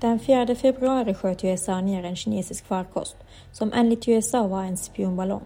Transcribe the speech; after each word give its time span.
Den 0.00 0.18
4 0.18 0.54
februari 0.54 1.14
sköt 1.14 1.44
USA 1.44 1.80
ner 1.80 2.04
en 2.04 2.16
kinesisk 2.16 2.66
farkost 2.66 3.16
som 3.52 3.72
enligt 3.72 4.08
USA 4.08 4.46
var 4.46 4.64
en 4.64 4.76
spionballong. 4.76 5.42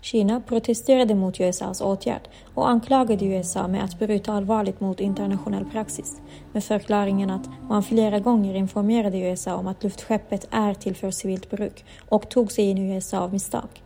Kina 0.00 0.40
protesterade 0.40 1.14
mot 1.14 1.40
USAs 1.40 1.80
åtgärd 1.80 2.28
och 2.54 2.68
anklagade 2.68 3.24
USA 3.24 3.68
med 3.68 3.84
att 3.84 3.98
bryta 3.98 4.32
allvarligt 4.32 4.80
mot 4.80 5.00
internationell 5.00 5.64
praxis 5.64 6.20
med 6.52 6.64
förklaringen 6.64 7.30
att 7.30 7.48
man 7.68 7.82
flera 7.82 8.18
gånger 8.18 8.54
informerade 8.54 9.18
USA 9.18 9.54
om 9.54 9.66
att 9.66 9.82
luftskeppet 9.82 10.48
är 10.50 10.74
till 10.74 10.96
för 10.96 11.10
civilt 11.10 11.50
bruk 11.50 11.84
och 12.08 12.28
tog 12.28 12.52
sig 12.52 12.64
in 12.64 12.78
i 12.78 12.94
USA 12.94 13.18
av 13.18 13.32
misstag. 13.32 13.85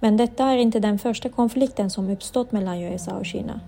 Men 0.00 0.16
detta 0.16 0.44
är 0.44 0.56
inte 0.56 0.80
den 0.80 0.98
första 0.98 1.28
konflikten 1.28 1.90
som 1.90 2.10
uppstått 2.10 2.52
mellan 2.52 2.78
USA 2.78 3.12
och 3.12 3.26
Kina. 3.26 3.60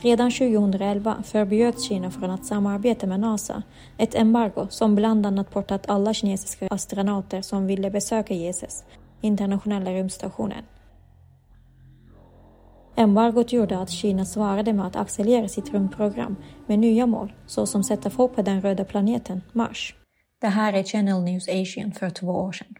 Redan 0.00 0.30
2011 0.30 1.22
förbjöds 1.24 1.88
Kina 1.88 2.10
från 2.10 2.30
att 2.30 2.44
samarbeta 2.44 3.06
med 3.06 3.20
NASA, 3.20 3.62
ett 3.98 4.14
embargo 4.14 4.66
som 4.70 4.94
bland 4.94 5.26
annat 5.26 5.50
portat 5.50 5.88
alla 5.88 6.14
kinesiska 6.14 6.68
astronauter 6.70 7.42
som 7.42 7.66
ville 7.66 7.90
besöka 7.90 8.34
ISS, 8.34 8.84
internationella 9.20 9.90
rymdstationen. 9.90 10.64
Embargot 12.96 13.52
gjorde 13.52 13.78
att 13.78 13.90
Kina 13.90 14.24
svarade 14.24 14.72
med 14.72 14.86
att 14.86 14.96
accelerera 14.96 15.48
sitt 15.48 15.72
rymdprogram 15.72 16.36
med 16.66 16.78
nya 16.78 17.06
mål, 17.06 17.32
såsom 17.46 17.84
sätta 17.84 18.10
folk 18.10 18.34
på 18.34 18.42
den 18.42 18.60
röda 18.60 18.84
planeten 18.84 19.42
Mars. 19.52 19.94
Det 20.40 20.46
här 20.46 20.72
är 20.72 20.82
Channel 20.82 21.22
News 21.22 21.48
Asian 21.48 21.92
för 21.92 22.10
två 22.10 22.26
år 22.26 22.52
sedan. 22.52 22.74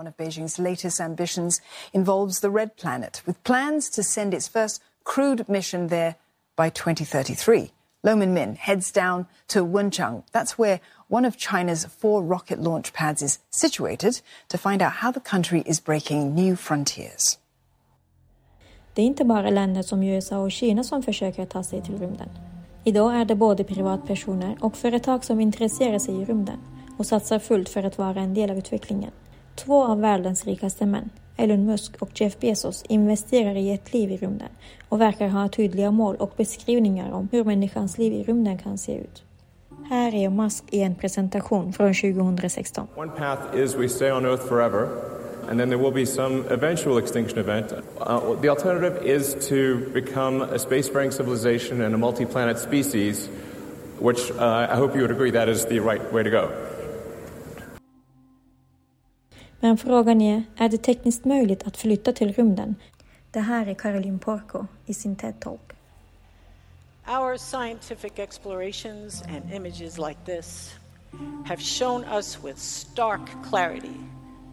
One 0.00 0.06
of 0.06 0.16
Beijing's 0.16 0.58
latest 0.58 0.98
ambitions 0.98 1.60
involves 1.92 2.40
the 2.40 2.48
Red 2.48 2.78
Planet, 2.78 3.20
with 3.26 3.44
plans 3.44 3.90
to 3.90 4.02
send 4.02 4.32
its 4.32 4.48
first 4.48 4.82
crewed 5.04 5.46
mission 5.46 5.88
there 5.88 6.14
by 6.56 6.70
2033. 6.70 7.70
Loman 8.02 8.32
Min 8.32 8.54
heads 8.54 8.90
down 8.90 9.26
to 9.48 9.62
Wenchang. 9.62 10.22
That's 10.32 10.56
where 10.56 10.80
one 11.08 11.26
of 11.26 11.36
China's 11.36 11.84
four 11.84 12.22
rocket 12.22 12.62
launch 12.62 12.94
pads 12.94 13.20
is 13.20 13.40
situated 13.50 14.22
to 14.48 14.56
find 14.56 14.80
out 14.80 14.92
how 15.02 15.10
the 15.10 15.20
country 15.20 15.62
is 15.66 15.80
breaking 15.80 16.34
new 16.34 16.56
frontiers. 16.56 17.38
Det 18.94 19.02
är 19.02 19.06
inte 19.06 19.24
bara 19.24 19.50
länder 19.50 19.82
som 19.82 20.02
USA 20.02 20.38
och 20.38 20.52
Kina 20.52 20.84
som 20.84 21.02
försöker 21.02 21.46
ta 21.46 21.62
sig 21.62 21.82
till 21.82 21.98
rymden. 21.98 22.28
Idag 22.84 23.16
är 23.16 23.24
det 23.24 23.34
både 23.34 23.64
privatpersoner 23.64 24.56
och 24.60 24.76
företag 24.76 25.24
som 25.24 25.40
intresserar 25.40 25.98
sig 25.98 26.14
i 26.22 26.24
rymden 26.24 26.58
och 26.98 27.06
satsar 27.06 27.38
fullt 27.38 27.68
för 27.68 27.82
att 27.82 27.98
vara 27.98 28.20
en 28.20 28.34
del 28.34 28.50
av 28.50 28.58
utvecklingen. 28.58 29.12
Två 29.54 29.84
av 29.84 30.00
världens 30.00 30.44
rikaste 30.44 30.86
män, 30.86 31.10
Elon 31.36 31.66
Musk 31.66 31.96
och 31.98 32.20
Jeff 32.20 32.40
Bezos 32.40 32.84
investerar 32.88 33.56
i 33.56 33.72
ett 33.72 33.92
liv 33.92 34.10
i 34.10 34.16
rymden 34.16 34.48
och 34.88 35.00
verkar 35.00 35.28
ha 35.28 35.48
tydliga 35.48 35.90
mål 35.90 36.16
och 36.16 36.32
beskrivningar 36.36 37.12
om 37.12 37.28
hur 37.32 37.44
människans 37.44 37.98
liv 37.98 38.12
i 38.12 38.22
rymden 38.22 38.58
kan 38.58 38.78
se 38.78 38.96
ut. 38.96 39.22
Här 39.88 40.14
är 40.14 40.30
Musk 40.30 40.64
i 40.70 40.80
en 40.80 40.94
presentation 40.94 41.72
från 41.72 41.94
2016. 41.94 42.86
One 42.94 43.10
path 43.10 43.56
is 43.56 43.74
we 43.74 43.88
stay 43.88 44.12
on 44.12 44.26
Earth 44.26 44.46
forever 44.46 44.88
and 45.50 45.58
then 45.58 45.68
there 45.68 45.78
will 45.78 45.90
be 45.90 46.04
some 46.04 46.46
eventual 46.48 46.98
extinction 46.98 47.38
event. 47.38 47.72
Uh, 48.00 48.34
the 48.34 48.48
alternative 48.48 49.02
is 49.04 49.34
to 49.48 49.90
become 49.92 50.42
a 50.42 50.58
spacefaring 50.58 51.12
civilization 51.12 51.80
and 51.80 51.92
a 51.92 51.98
multi-planet 51.98 52.58
species, 52.58 53.26
which 53.98 54.30
uh, 54.30 54.68
I 54.70 54.76
hope 54.76 54.94
you 54.94 55.02
would 55.02 55.10
agree 55.10 55.32
that 55.32 55.48
is 55.48 55.66
the 55.66 55.80
right 55.80 56.12
way 56.12 56.22
to 56.22 56.30
go. 56.30 56.69
Men 59.60 59.78
frågan 59.78 60.20
är, 60.20 60.42
är 60.56 60.68
det 60.68 60.78
tekniskt 60.78 61.24
möjligt 61.24 61.62
att 61.66 61.76
flytta 61.76 62.12
till 62.12 62.32
rymden? 62.32 62.76
Det 63.30 63.40
här 63.40 63.66
är 63.66 63.74
Caroline 63.74 64.18
Porco 64.18 64.66
i 64.86 64.94
sin 64.94 65.16
TED-talk. 65.16 65.72
Our 67.08 67.36
scientific 67.36 68.12
explorations 68.18 69.22
and 69.22 69.52
images 69.52 69.98
like 69.98 70.18
this 70.24 70.74
have 71.46 71.62
shown 71.62 72.04
us 72.04 72.38
with 72.44 72.58
stark 72.58 73.20
clarity 73.50 73.96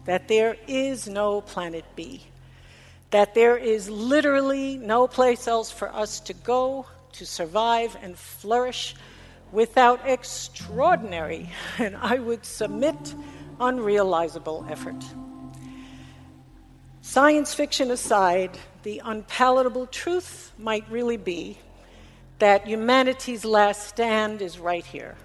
that 0.06 0.28
there 0.28 0.56
is 0.68 1.08
no 1.08 1.42
planet 1.42 1.86
B, 1.96 2.22
that 3.10 3.34
there 3.34 3.58
is 3.58 3.90
literally 3.90 4.78
no 4.78 5.08
place 5.08 5.52
else 5.52 5.74
for 5.74 5.90
us 6.02 6.20
to 6.20 6.34
go 6.34 6.86
to 7.12 7.26
survive 7.26 7.90
and 8.04 8.16
flourish 8.18 8.96
without 9.52 10.00
extraordinary, 10.06 11.50
and 11.78 11.96
I 11.96 12.20
would 12.20 12.46
submit, 12.46 13.16
unrealizable 13.60 14.66
effort. 14.70 15.04
Science 17.02 17.54
fiction 17.54 17.92
aside, 17.92 18.58
the 18.84 19.02
unpalatable 19.06 19.88
truth 19.88 20.52
might 20.58 20.84
really 20.92 21.18
be 21.18 21.58
that 22.40 22.68
humanity's 22.68 23.46
last 23.46 23.88
stand 23.88 24.42
is 24.42 24.60
right 24.60 24.86
here, 24.86 25.16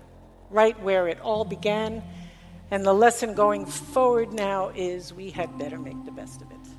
right 0.50 0.80
where 0.82 1.08
it 1.08 1.18
all 1.20 1.44
began, 1.44 2.02
and 2.70 2.84
the 2.84 2.92
lesson 2.92 3.34
going 3.34 3.66
forward 3.66 4.32
now 4.32 4.70
is 4.74 5.12
we 5.12 5.30
had 5.30 5.58
better 5.58 5.78
make 5.78 6.04
the 6.04 6.12
best 6.12 6.42
of 6.42 6.50
it. 6.50 6.70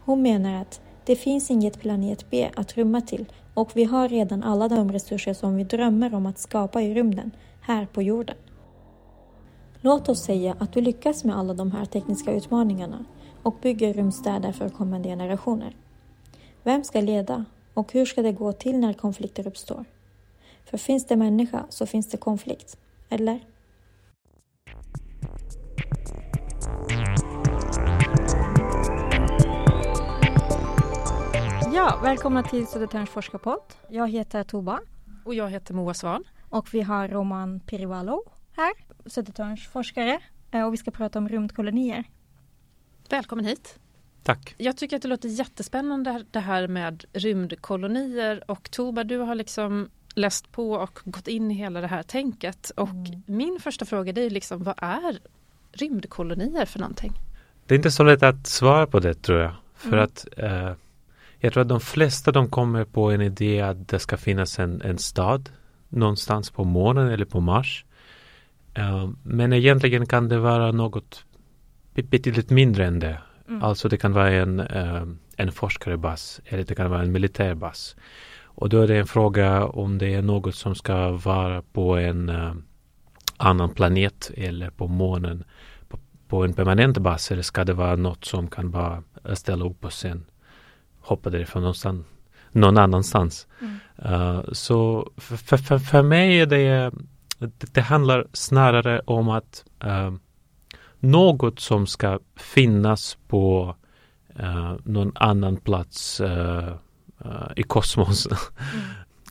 Hon 0.00 0.22
menar 0.22 0.60
att 0.60 0.80
det 1.04 1.16
finns 1.16 1.50
inget 1.50 1.80
planet 1.80 2.30
B 2.30 2.50
att 2.56 2.76
rymma 2.76 3.00
till 3.00 3.32
och 3.54 3.70
vi 3.74 3.84
har 3.84 4.08
redan 4.08 4.42
alla 4.42 4.68
de 4.68 4.92
resurser 4.92 5.34
som 5.34 5.56
vi 5.56 5.64
drömmer 5.64 6.14
om 6.14 6.26
att 6.26 6.38
skapa 6.38 6.82
i 6.82 6.94
rymden, 6.94 7.30
här 7.60 7.86
på 7.86 8.02
jorden. 8.02 8.36
Låt 9.86 10.08
oss 10.08 10.24
säga 10.24 10.56
att 10.58 10.76
vi 10.76 10.80
lyckas 10.80 11.24
med 11.24 11.36
alla 11.38 11.54
de 11.54 11.72
här 11.72 11.84
tekniska 11.84 12.32
utmaningarna 12.32 13.04
och 13.42 13.56
bygger 13.62 13.94
rymdstäder 13.94 14.52
för 14.52 14.68
kommande 14.68 15.08
generationer. 15.08 15.76
Vem 16.62 16.84
ska 16.84 17.00
leda 17.00 17.44
och 17.74 17.92
hur 17.92 18.06
ska 18.06 18.22
det 18.22 18.32
gå 18.32 18.52
till 18.52 18.78
när 18.78 18.92
konflikter 18.92 19.46
uppstår? 19.46 19.84
För 20.64 20.78
finns 20.78 21.06
det 21.06 21.16
människa 21.16 21.66
så 21.68 21.86
finns 21.86 22.10
det 22.10 22.16
konflikt, 22.16 22.78
eller? 23.08 23.40
Ja, 31.74 32.00
välkomna 32.02 32.42
till 32.42 32.66
Södertörns 32.66 33.10
forskarpodd. 33.10 33.60
Jag 33.88 34.08
heter 34.08 34.44
Tova. 34.44 34.80
Och 35.24 35.34
jag 35.34 35.50
heter 35.50 35.74
Moa 35.74 35.94
Svan. 35.94 36.24
Och 36.50 36.74
vi 36.74 36.80
har 36.80 37.08
Roman 37.08 37.60
Pirivalo 37.60 38.22
här, 38.56 38.72
Södertörns 39.06 39.66
forskare. 39.66 40.20
Eh, 40.50 40.66
och 40.66 40.72
vi 40.72 40.76
ska 40.76 40.90
prata 40.90 41.18
om 41.18 41.28
rymdkolonier. 41.28 42.04
Välkommen 43.10 43.44
hit. 43.44 43.78
Tack. 44.22 44.54
Jag 44.58 44.76
tycker 44.76 44.96
att 44.96 45.02
det 45.02 45.08
låter 45.08 45.28
jättespännande 45.28 46.24
det 46.30 46.40
här 46.40 46.68
med 46.68 47.04
rymdkolonier 47.12 48.50
och 48.50 48.70
Toba 48.70 49.04
du 49.04 49.18
har 49.18 49.34
liksom 49.34 49.90
läst 50.14 50.52
på 50.52 50.72
och 50.72 51.00
gått 51.04 51.28
in 51.28 51.50
i 51.50 51.54
hela 51.54 51.80
det 51.80 51.86
här 51.86 52.02
tänket. 52.02 52.70
Och 52.70 52.88
mm. 52.88 53.22
min 53.26 53.58
första 53.60 53.84
fråga 53.84 54.12
är 54.12 54.30
liksom 54.30 54.62
vad 54.62 54.74
är 54.76 55.18
rymdkolonier 55.72 56.64
för 56.64 56.78
någonting? 56.78 57.12
Det 57.66 57.74
är 57.74 57.76
inte 57.76 57.90
så 57.90 58.02
lätt 58.02 58.22
att 58.22 58.46
svara 58.46 58.86
på 58.86 59.00
det 59.00 59.14
tror 59.14 59.40
jag. 59.40 59.52
För 59.74 59.92
mm. 59.92 60.04
att 60.04 60.26
eh, 60.36 60.72
jag 61.38 61.52
tror 61.52 61.60
att 61.60 61.68
de 61.68 61.80
flesta 61.80 62.32
de 62.32 62.50
kommer 62.50 62.84
på 62.84 63.10
en 63.10 63.20
idé 63.20 63.60
att 63.60 63.88
det 63.88 63.98
ska 63.98 64.16
finnas 64.16 64.58
en, 64.58 64.82
en 64.82 64.98
stad 64.98 65.50
någonstans 65.88 66.50
på 66.50 66.64
månen 66.64 67.08
eller 67.08 67.24
på 67.24 67.40
Mars. 67.40 67.84
Uh, 68.78 69.10
men 69.22 69.52
egentligen 69.52 70.06
kan 70.06 70.28
det 70.28 70.38
vara 70.38 70.72
något 70.72 71.24
betydligt 71.94 72.50
mindre 72.50 72.86
än 72.86 72.98
det. 72.98 73.18
Mm. 73.48 73.62
Alltså 73.62 73.88
det 73.88 73.96
kan 73.96 74.12
vara 74.12 74.30
en, 74.30 74.60
uh, 74.60 75.02
en 75.36 75.52
forskarebas 75.52 76.40
eller 76.44 76.64
det 76.64 76.74
kan 76.74 76.90
vara 76.90 77.02
en 77.02 77.12
militärbas. 77.12 77.96
Och 78.42 78.68
då 78.68 78.80
är 78.80 78.88
det 78.88 78.98
en 78.98 79.06
fråga 79.06 79.64
om 79.64 79.98
det 79.98 80.14
är 80.14 80.22
något 80.22 80.54
som 80.54 80.74
ska 80.74 81.10
vara 81.10 81.62
på 81.62 81.96
en 81.96 82.28
uh, 82.28 82.54
annan 83.36 83.70
planet 83.70 84.30
eller 84.36 84.70
på 84.70 84.86
månen 84.86 85.44
på, 85.88 85.98
på, 86.28 86.44
en 86.44 86.54
permanent 86.54 86.98
bas 86.98 87.32
eller 87.32 87.42
ska 87.42 87.64
det 87.64 87.72
vara 87.72 87.96
något 87.96 88.24
som 88.24 88.48
kan 88.48 88.70
bara 88.70 89.02
ställa 89.34 89.64
upp 89.64 89.84
och 89.84 89.92
sen 89.92 90.24
hoppa 91.00 91.30
därifrån 91.30 91.62
någonstans, 91.62 92.06
någon 92.52 92.78
annanstans. 92.78 93.46
Mm. 93.60 93.78
Uh, 94.12 94.52
så 94.52 95.10
för, 95.16 95.56
för, 95.56 95.78
för 95.78 96.02
mig 96.02 96.40
är 96.40 96.46
det, 96.46 96.92
det, 97.38 97.74
det 97.74 97.80
handlar 97.80 98.26
snarare 98.32 99.00
om 99.00 99.28
att 99.28 99.64
eh, 99.84 100.14
något 101.00 101.60
som 101.60 101.86
ska 101.86 102.18
finnas 102.36 103.18
på 103.28 103.76
eh, 104.36 104.74
någon 104.84 105.12
annan 105.14 105.56
plats 105.56 106.20
eh, 106.20 106.74
eh, 107.24 107.48
i 107.56 107.62
kosmos, 107.62 108.26
mm. 108.26 108.38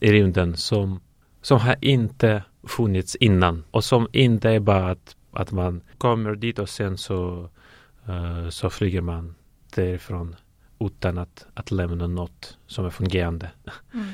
i 0.00 0.12
rymden 0.12 0.56
som, 0.56 1.00
som 1.42 1.60
har 1.60 1.76
inte 1.80 2.42
funnits 2.62 3.16
innan 3.16 3.64
och 3.70 3.84
som 3.84 4.08
inte 4.12 4.50
är 4.50 4.60
bara 4.60 4.90
att, 4.90 5.16
att 5.32 5.52
man 5.52 5.80
kommer 5.98 6.34
dit 6.34 6.58
och 6.58 6.68
sen 6.68 6.98
så, 6.98 7.50
eh, 8.08 8.48
så 8.48 8.70
flyger 8.70 9.00
man 9.00 9.34
därifrån 9.74 10.36
utan 10.80 11.18
att, 11.18 11.46
att 11.54 11.70
lämna 11.70 12.06
något 12.06 12.58
som 12.66 12.86
är 12.86 12.90
fungerande. 12.90 13.50
Mm. 13.94 14.06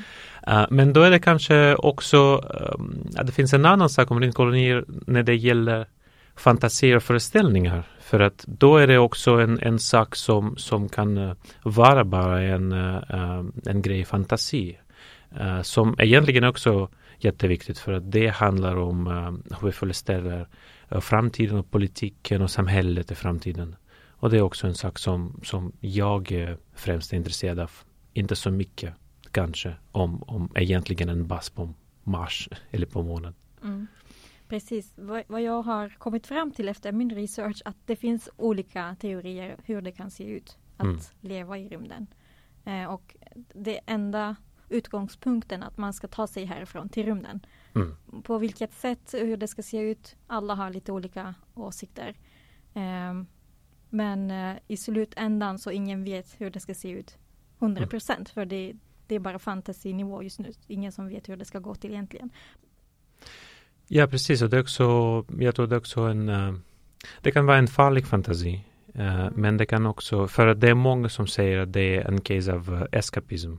Eh, 0.47 0.65
men 0.69 0.93
då 0.93 1.01
är 1.01 1.11
det 1.11 1.19
kanske 1.19 1.75
också 1.75 2.43
ehm, 2.59 3.09
att 3.15 3.25
det 3.25 3.31
finns 3.31 3.53
en 3.53 3.65
annan 3.65 3.89
sak 3.89 4.11
om 4.11 4.19
rymdkolonier 4.19 4.85
när 4.87 5.23
det 5.23 5.35
gäller 5.35 5.87
fantasier 6.35 6.95
och 6.95 7.03
föreställningar. 7.03 7.83
För 7.99 8.19
att 8.19 8.45
då 8.47 8.77
är 8.77 8.87
det 8.87 8.97
också 8.97 9.31
en, 9.31 9.59
en 9.59 9.79
sak 9.79 10.15
som, 10.15 10.57
som 10.57 10.89
kan 10.89 11.17
eh, 11.17 11.33
vara 11.63 12.03
bara 12.03 12.41
en, 12.41 12.71
eh, 12.71 13.43
en 13.65 13.81
grej 13.81 14.05
fantasi. 14.05 14.77
Som 15.63 15.95
egentligen 15.99 16.43
också 16.43 16.89
jätteviktigt 17.17 17.79
för 17.79 17.93
att 17.93 18.11
det 18.11 18.27
handlar 18.27 18.75
om 18.75 19.07
hur 19.59 19.67
vi 19.67 19.71
föreställer 19.71 20.47
framtiden 21.01 21.57
och 21.57 21.71
politiken 21.71 22.41
och 22.41 22.51
samhället 22.51 23.11
i 23.11 23.15
framtiden. 23.15 23.75
Och 24.09 24.29
det 24.29 24.37
är 24.37 24.41
också 24.41 24.67
en 24.67 24.75
sak 24.75 24.99
som, 24.99 25.39
som 25.43 25.71
jag 25.79 26.55
främst 26.75 27.13
är 27.13 27.17
intresserad 27.17 27.59
av. 27.59 27.71
Inte 28.13 28.35
så 28.35 28.51
mycket 28.51 28.93
kanske 29.33 29.75
om, 29.91 30.23
om 30.23 30.49
egentligen 30.55 31.09
en 31.09 31.27
bas 31.27 31.49
på 31.49 31.73
Mars 32.03 32.49
eller 32.71 32.85
på 32.85 33.03
månen. 33.03 33.33
Mm. 33.63 33.87
Precis, 34.47 34.93
vad 35.27 35.41
jag 35.41 35.61
har 35.61 35.89
kommit 35.89 36.27
fram 36.27 36.51
till 36.51 36.69
efter 36.69 36.91
min 36.91 37.15
research 37.15 37.61
att 37.65 37.77
det 37.85 37.95
finns 37.95 38.29
olika 38.37 38.95
teorier 38.99 39.57
hur 39.65 39.81
det 39.81 39.91
kan 39.91 40.11
se 40.11 40.23
ut 40.23 40.57
att 40.77 40.83
mm. 40.83 40.99
leva 41.21 41.57
i 41.57 41.69
rymden. 41.69 42.07
Eh, 42.65 42.85
och 42.85 43.15
det 43.53 43.79
enda 43.85 44.35
utgångspunkten 44.69 45.63
att 45.63 45.77
man 45.77 45.93
ska 45.93 46.07
ta 46.07 46.27
sig 46.27 46.45
härifrån 46.45 46.89
till 46.89 47.05
rymden. 47.05 47.45
Mm. 47.75 47.95
På 48.23 48.37
vilket 48.37 48.73
sätt, 48.73 49.13
hur 49.13 49.37
det 49.37 49.47
ska 49.47 49.63
se 49.63 49.77
ut, 49.77 50.15
alla 50.27 50.55
har 50.55 50.69
lite 50.69 50.91
olika 50.91 51.35
åsikter. 51.53 52.15
Eh, 52.73 53.23
men 53.89 54.31
eh, 54.31 54.57
i 54.67 54.77
slutändan 54.77 55.59
så 55.59 55.71
ingen 55.71 56.03
vet 56.03 56.41
hur 56.41 56.49
det 56.49 56.59
ska 56.59 56.73
se 56.73 56.89
ut 56.89 57.17
100 57.59 57.87
procent 57.87 58.17
mm. 58.17 58.33
för 58.33 58.45
det, 58.45 58.73
det 59.07 59.15
är 59.15 59.19
bara 59.19 59.39
fantasinivå 59.39 60.23
just 60.23 60.39
nu. 60.39 60.51
Ingen 60.67 60.91
som 60.91 61.07
vet 61.07 61.29
hur 61.29 61.37
det 61.37 61.45
ska 61.45 61.59
gå 61.59 61.75
till 61.75 61.91
egentligen. 61.91 62.29
Ja, 63.87 64.07
precis. 64.07 64.41
Och 64.41 64.49
det 64.49 64.57
är 64.57 64.61
också, 64.61 64.83
jag 65.39 65.55
tror 65.55 65.67
det 65.67 65.75
är 65.75 65.79
också 65.79 66.01
en, 66.01 66.29
uh, 66.29 66.53
det 67.21 67.31
kan 67.31 67.45
vara 67.45 67.57
en 67.57 67.67
farlig 67.67 68.07
fantasi. 68.07 68.65
Uh, 68.99 69.29
men 69.35 69.57
det 69.57 69.65
kan 69.65 69.85
också, 69.85 70.27
för 70.27 70.47
att 70.47 70.61
det 70.61 70.69
är 70.69 70.73
många 70.73 71.09
som 71.09 71.27
säger 71.27 71.57
att 71.57 71.73
det 71.73 71.95
är 71.95 72.07
en 72.07 72.21
case 72.21 72.53
av 72.53 72.73
uh, 72.73 72.83
eskapism. 72.91 73.55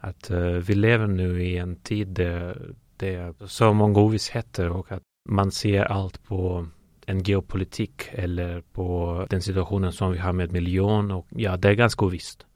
Att 0.00 0.30
vi 0.62 0.74
lever 0.74 1.06
nu 1.06 1.44
i 1.44 1.58
en 1.58 1.76
tid 1.76 2.08
där 2.08 2.74
det 2.96 3.14
är 3.14 3.46
så 3.46 3.72
många 3.72 4.00
ovissheter 4.00 4.68
och 4.68 4.92
att 4.92 5.02
man 5.28 5.50
ser 5.50 5.84
allt 5.84 6.24
på 6.24 6.66
en 7.06 7.22
geopolitik 7.22 8.08
eller 8.12 8.60
på 8.60 9.26
den 9.30 9.42
situationen 9.42 9.92
som 9.92 10.12
vi 10.12 10.18
har 10.18 10.32
med 10.32 10.52
miljön 10.52 11.10
och 11.10 11.26
ja, 11.28 11.56
det 11.56 11.68
är 11.68 11.74
ganska 11.74 12.04
ovisst. 12.04 12.46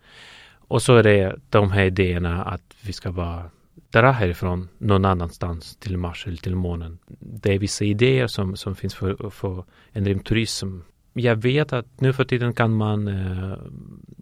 Och 0.72 0.82
så 0.82 0.96
är 0.96 1.02
det 1.02 1.36
de 1.50 1.70
här 1.70 1.84
idéerna 1.84 2.44
att 2.44 2.76
vi 2.82 2.92
ska 2.92 3.12
bara 3.12 3.50
dra 3.90 4.10
härifrån 4.10 4.68
någon 4.78 5.04
annanstans 5.04 5.76
till 5.76 5.96
Mars 5.98 6.26
eller 6.26 6.36
till 6.36 6.56
månen. 6.56 6.98
Det 7.20 7.54
är 7.54 7.58
vissa 7.58 7.84
idéer 7.84 8.26
som, 8.26 8.56
som 8.56 8.74
finns 8.74 8.94
för, 8.94 9.30
för 9.30 9.64
en 9.92 10.04
rymdturism. 10.04 10.78
Jag 11.12 11.36
vet 11.36 11.72
att 11.72 12.00
nu 12.00 12.12
för 12.12 12.24
tiden 12.24 12.52
kan 12.52 12.74
man 12.74 13.08
eh, 13.08 13.58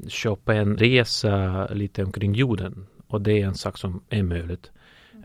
köpa 0.09 0.55
en 0.55 0.77
resa 0.77 1.67
lite 1.67 2.05
omkring 2.05 2.35
jorden 2.35 2.87
och 3.07 3.23
det 3.23 3.33
är 3.33 3.47
en 3.47 3.55
sak 3.55 3.79
som 3.79 4.03
är 4.09 4.23
möjligt 4.23 4.71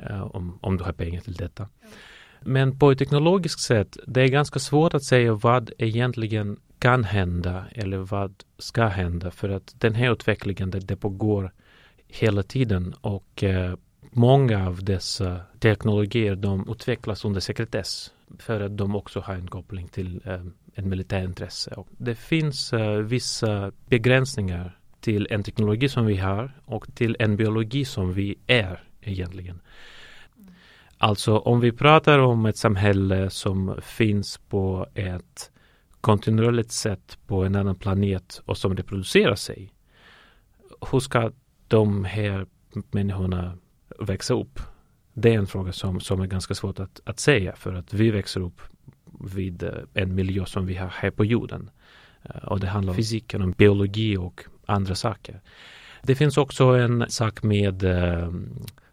eh, 0.10 0.22
om, 0.22 0.60
om 0.62 0.78
du 0.78 0.84
har 0.84 0.94
pengar 0.94 1.22
till 1.22 1.34
detta. 1.34 1.68
Men 2.48 2.80
på 2.80 2.92
ett 2.92 3.00
teknologiskt 3.00 3.60
sätt, 3.60 3.98
det 4.08 4.22
är 4.22 4.28
ganska 4.28 4.60
svårt 4.60 4.94
att 4.94 5.04
säga 5.04 5.34
vad 5.34 5.72
egentligen 5.78 6.60
kan 6.80 7.04
hända 7.04 7.66
eller 7.72 7.98
vad 7.98 8.44
ska 8.58 8.86
hända 8.88 9.32
för 9.32 9.50
att 9.50 9.76
den 9.78 9.96
här 9.96 10.12
utvecklingen 10.12 10.72
det, 10.72 10.80
det 10.80 10.96
pågår 10.96 11.52
hela 12.08 12.44
tiden 12.44 12.94
och 13.02 13.44
eh, 13.44 13.76
många 14.12 14.68
av 14.68 14.84
dessa 14.84 15.40
teknologier 15.60 16.36
de 16.36 16.70
utvecklas 16.70 17.26
under 17.26 17.40
sekretess 17.40 18.12
för 18.40 18.62
att 18.62 18.78
de 18.78 18.96
också 18.96 19.20
har 19.20 19.34
en 19.34 19.48
koppling 19.48 19.88
till 19.88 20.22
eh, 20.26 20.42
en 20.76 20.90
militärintresse. 20.90 21.72
Och 21.72 21.88
det 21.98 22.16
finns 22.16 22.74
eh, 22.74 22.98
vissa 22.98 23.72
begränsningar 23.90 24.80
till 25.00 25.28
en 25.30 25.44
teknologi 25.44 25.90
som 25.90 26.06
vi 26.06 26.18
har 26.18 26.52
och 26.66 26.96
till 26.96 27.16
en 27.20 27.36
biologi 27.36 27.86
som 27.86 28.14
vi 28.14 28.36
är 28.48 28.84
egentligen. 29.02 29.62
Alltså 31.06 31.38
om 31.38 31.60
vi 31.60 31.72
pratar 31.72 32.20
om 32.20 32.46
ett 32.46 32.58
samhälle 32.58 33.30
som 33.30 33.76
finns 33.82 34.38
på 34.38 34.88
ett 34.94 35.52
kontinuerligt 36.02 36.72
sätt 36.72 37.18
på 37.28 37.44
en 37.44 37.56
annan 37.56 37.76
planet 37.76 38.42
och 38.46 38.58
som 38.58 38.76
reproducerar 38.76 39.36
sig. 39.36 39.74
Hur 40.92 41.00
ska 41.00 41.32
de 41.68 42.06
här 42.06 42.46
människorna 42.92 43.58
växa 44.00 44.34
upp? 44.34 44.60
Det 45.14 45.34
är 45.34 45.38
en 45.38 45.48
fråga 45.48 45.72
som, 45.72 46.00
som 46.00 46.22
är 46.22 46.28
ganska 46.28 46.56
svårt 46.56 46.80
att, 46.80 47.02
att 47.04 47.20
säga 47.20 47.56
för 47.56 47.74
att 47.74 47.94
vi 47.94 48.12
växer 48.12 48.42
upp 48.42 48.62
vid 49.20 49.64
eh, 49.64 49.72
en 49.94 50.16
miljö 50.16 50.46
som 50.46 50.66
vi 50.66 50.76
har 50.76 50.88
här 50.88 51.12
på 51.12 51.26
jorden. 51.26 51.70
Eh, 52.24 52.44
och 52.44 52.60
det 52.60 52.68
handlar 52.68 52.92
om 52.92 52.98
fysiken, 52.98 53.42
om 53.42 53.52
biologi 53.52 54.18
och 54.18 54.46
andra 54.66 54.96
saker. 54.96 55.42
Det 56.02 56.16
finns 56.16 56.38
också 56.38 56.66
en 56.66 57.06
sak 57.10 57.44
med 57.44 57.84
eh, 57.84 58.30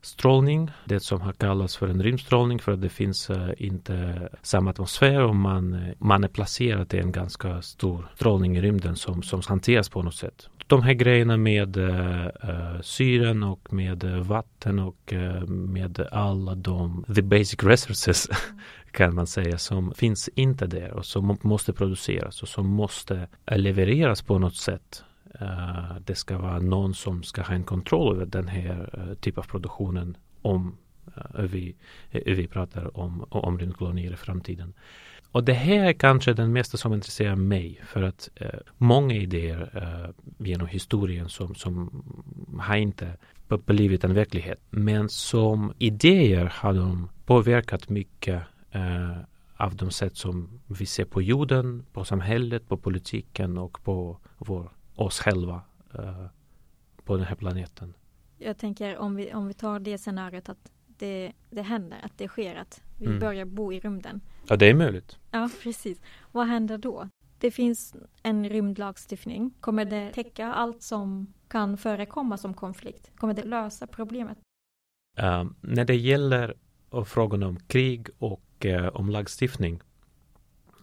strålning, 0.02 0.70
det 0.84 1.00
som 1.00 1.20
har 1.20 1.32
kallats 1.32 1.76
för 1.76 1.88
en 1.88 2.02
rymdstrålning 2.02 2.58
för 2.58 2.72
att 2.72 2.82
det 2.82 2.88
finns 2.88 3.30
eh, 3.30 3.50
inte 3.56 4.28
samma 4.42 4.70
atmosfär 4.70 5.22
och 5.22 5.36
man, 5.36 5.74
eh, 5.74 5.94
man 5.98 6.24
är 6.24 6.28
placerad 6.28 6.94
i 6.94 6.98
en 6.98 7.12
ganska 7.12 7.62
stor 7.62 8.10
strålning 8.14 8.56
i 8.56 8.60
rymden 8.60 8.96
som, 8.96 9.22
som 9.22 9.40
hanteras 9.46 9.88
på 9.88 10.02
något 10.02 10.14
sätt. 10.14 10.48
De 10.66 10.82
här 10.82 10.92
grejerna 10.92 11.36
med 11.36 11.76
uh, 11.76 12.80
syren 12.82 13.42
och 13.42 13.72
med 13.72 14.04
vatten 14.04 14.78
och 14.78 15.12
med 15.46 16.06
alla 16.12 16.54
de 16.54 17.04
the 17.14 17.22
basic 17.22 17.62
resources 17.62 18.28
kan 18.90 19.14
man 19.14 19.26
säga 19.26 19.58
som 19.58 19.94
finns 19.94 20.28
inte 20.34 20.66
där 20.66 20.92
och 20.92 21.06
som 21.06 21.38
måste 21.42 21.72
produceras 21.72 22.42
och 22.42 22.48
som 22.48 22.66
måste 22.66 23.28
levereras 23.46 24.22
på 24.22 24.38
något 24.38 24.56
sätt 24.56 25.04
Uh, 25.40 25.96
det 26.04 26.14
ska 26.14 26.38
vara 26.38 26.58
någon 26.58 26.94
som 26.94 27.22
ska 27.22 27.42
ha 27.42 27.54
en 27.54 27.64
kontroll 27.64 28.16
över 28.16 28.26
den 28.26 28.48
här 28.48 28.98
uh, 28.98 29.14
typen 29.14 29.40
av 29.40 29.46
produktionen 29.46 30.16
om 30.42 30.76
uh, 31.16 31.44
vi, 31.44 31.74
vi 32.10 32.46
pratar 32.46 32.96
om, 32.96 33.26
om 33.28 33.58
rymdkolonier 33.58 34.12
i 34.12 34.16
framtiden. 34.16 34.72
Och 35.30 35.44
det 35.44 35.52
här 35.52 35.84
är 35.84 35.92
kanske 35.92 36.32
den 36.32 36.52
mesta 36.52 36.76
som 36.76 36.94
intresserar 36.94 37.36
mig 37.36 37.80
för 37.84 38.02
att 38.02 38.28
många 38.78 39.14
idéer 39.14 40.12
genom 40.38 40.66
historien 40.66 41.28
som, 41.28 41.54
som 41.54 42.02
har 42.60 42.76
inte 42.76 43.16
blivit 43.48 44.04
en 44.04 44.14
verklighet 44.14 44.60
men 44.70 45.08
som 45.08 45.72
idéer 45.78 46.52
har 46.54 46.74
de 46.74 47.08
påverkat 47.26 47.88
mycket 47.88 48.42
av 49.56 49.76
de 49.76 49.90
sätt 49.90 50.16
som 50.16 50.60
vi 50.66 50.86
ser 50.86 51.04
på 51.04 51.22
jorden, 51.22 51.86
på 51.92 52.04
samhället, 52.04 52.68
på 52.68 52.76
politiken 52.76 53.58
och 53.58 53.84
på 53.84 54.18
vår 54.38 54.70
oss 54.94 55.20
själva 55.20 55.62
uh, 55.98 56.26
på 57.04 57.16
den 57.16 57.26
här 57.26 57.36
planeten. 57.36 57.94
Jag 58.38 58.58
tänker 58.58 58.98
om 58.98 59.16
vi, 59.16 59.34
om 59.34 59.48
vi 59.48 59.54
tar 59.54 59.80
det 59.80 59.98
scenariot 59.98 60.48
att 60.48 60.72
det, 60.86 61.32
det 61.50 61.62
händer, 61.62 61.98
att 62.02 62.18
det 62.18 62.28
sker, 62.28 62.54
att 62.54 62.82
vi 62.98 63.06
mm. 63.06 63.18
börjar 63.18 63.44
bo 63.44 63.72
i 63.72 63.80
rymden. 63.80 64.20
Ja, 64.48 64.56
det 64.56 64.66
är 64.66 64.74
möjligt. 64.74 65.18
Ja, 65.30 65.50
precis. 65.62 66.00
Vad 66.32 66.46
händer 66.46 66.78
då? 66.78 67.08
Det 67.38 67.50
finns 67.50 67.96
en 68.22 68.48
rymdlagstiftning. 68.48 69.50
Kommer 69.60 69.84
det 69.84 70.12
täcka 70.12 70.46
allt 70.46 70.82
som 70.82 71.32
kan 71.48 71.76
förekomma 71.76 72.38
som 72.38 72.54
konflikt? 72.54 73.10
Kommer 73.16 73.34
det 73.34 73.42
lösa 73.42 73.86
problemet? 73.86 74.38
Uh, 75.20 75.44
när 75.60 75.84
det 75.84 75.96
gäller 75.96 76.54
frågan 77.06 77.42
om 77.42 77.60
krig 77.60 78.08
och 78.18 78.64
uh, 78.64 78.86
om 78.86 79.10
lagstiftning 79.10 79.80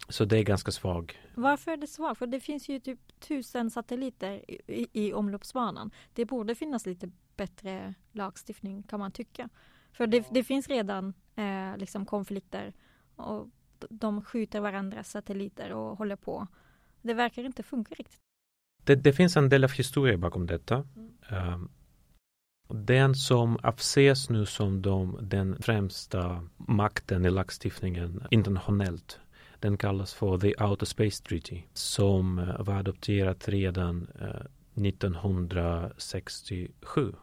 så 0.10 0.26
det 0.26 0.38
är 0.38 0.44
ganska 0.44 0.72
svag. 0.72 1.20
Varför 1.36 1.72
är 1.72 1.78
det 1.78 1.88
svagt? 1.88 2.20
För 2.20 2.28
det 2.28 2.40
finns 2.40 2.70
ju 2.70 2.80
typ 2.80 3.20
tusen 3.20 3.72
satelliter 3.72 4.42
i, 4.68 4.88
i 4.94 5.14
omloppsbanan. 5.14 5.92
Det 6.14 6.26
borde 6.26 6.56
finnas 6.56 6.86
lite 6.86 7.12
bättre 7.36 7.94
lagstiftning 8.12 8.84
kan 8.84 9.00
man 9.00 9.12
tycka. 9.12 9.50
För 9.92 10.08
det, 10.08 10.28
det 10.32 10.44
finns 10.44 10.68
redan 10.68 11.14
eh, 11.36 11.78
liksom 11.78 12.06
konflikter 12.06 12.74
och 13.16 13.48
de 13.90 14.22
skjuter 14.22 14.60
varandras 14.60 15.10
satelliter 15.10 15.72
och 15.72 15.98
håller 15.98 16.16
på. 16.16 16.48
Det 17.02 17.14
verkar 17.14 17.44
inte 17.44 17.64
funka 17.64 17.96
riktigt. 17.96 18.20
Det, 18.84 18.96
det 18.96 19.14
finns 19.14 19.38
en 19.38 19.50
del 19.50 19.64
av 19.64 19.72
historia 19.72 20.18
bakom 20.18 20.48
detta. 20.48 20.88
Mm. 20.96 21.54
Um, 21.54 21.72
den 22.68 23.16
som 23.16 23.58
avses 23.64 24.30
nu 24.30 24.46
som 24.46 24.82
de, 24.82 25.18
den 25.22 25.62
främsta 25.62 26.48
makten 26.58 27.26
i 27.26 27.30
lagstiftningen 27.30 28.24
internationellt 28.32 29.20
den 29.60 29.78
kallas 29.78 30.14
för 30.14 30.38
The 30.38 30.64
Outer 30.64 30.86
Space 30.86 31.24
Treaty 31.24 31.62
som 31.74 32.40
eh, 32.40 32.46
var 32.60 32.76
adopterat 32.76 33.50
redan 33.50 34.08
eh, 34.22 34.28
1967. 34.88 37.14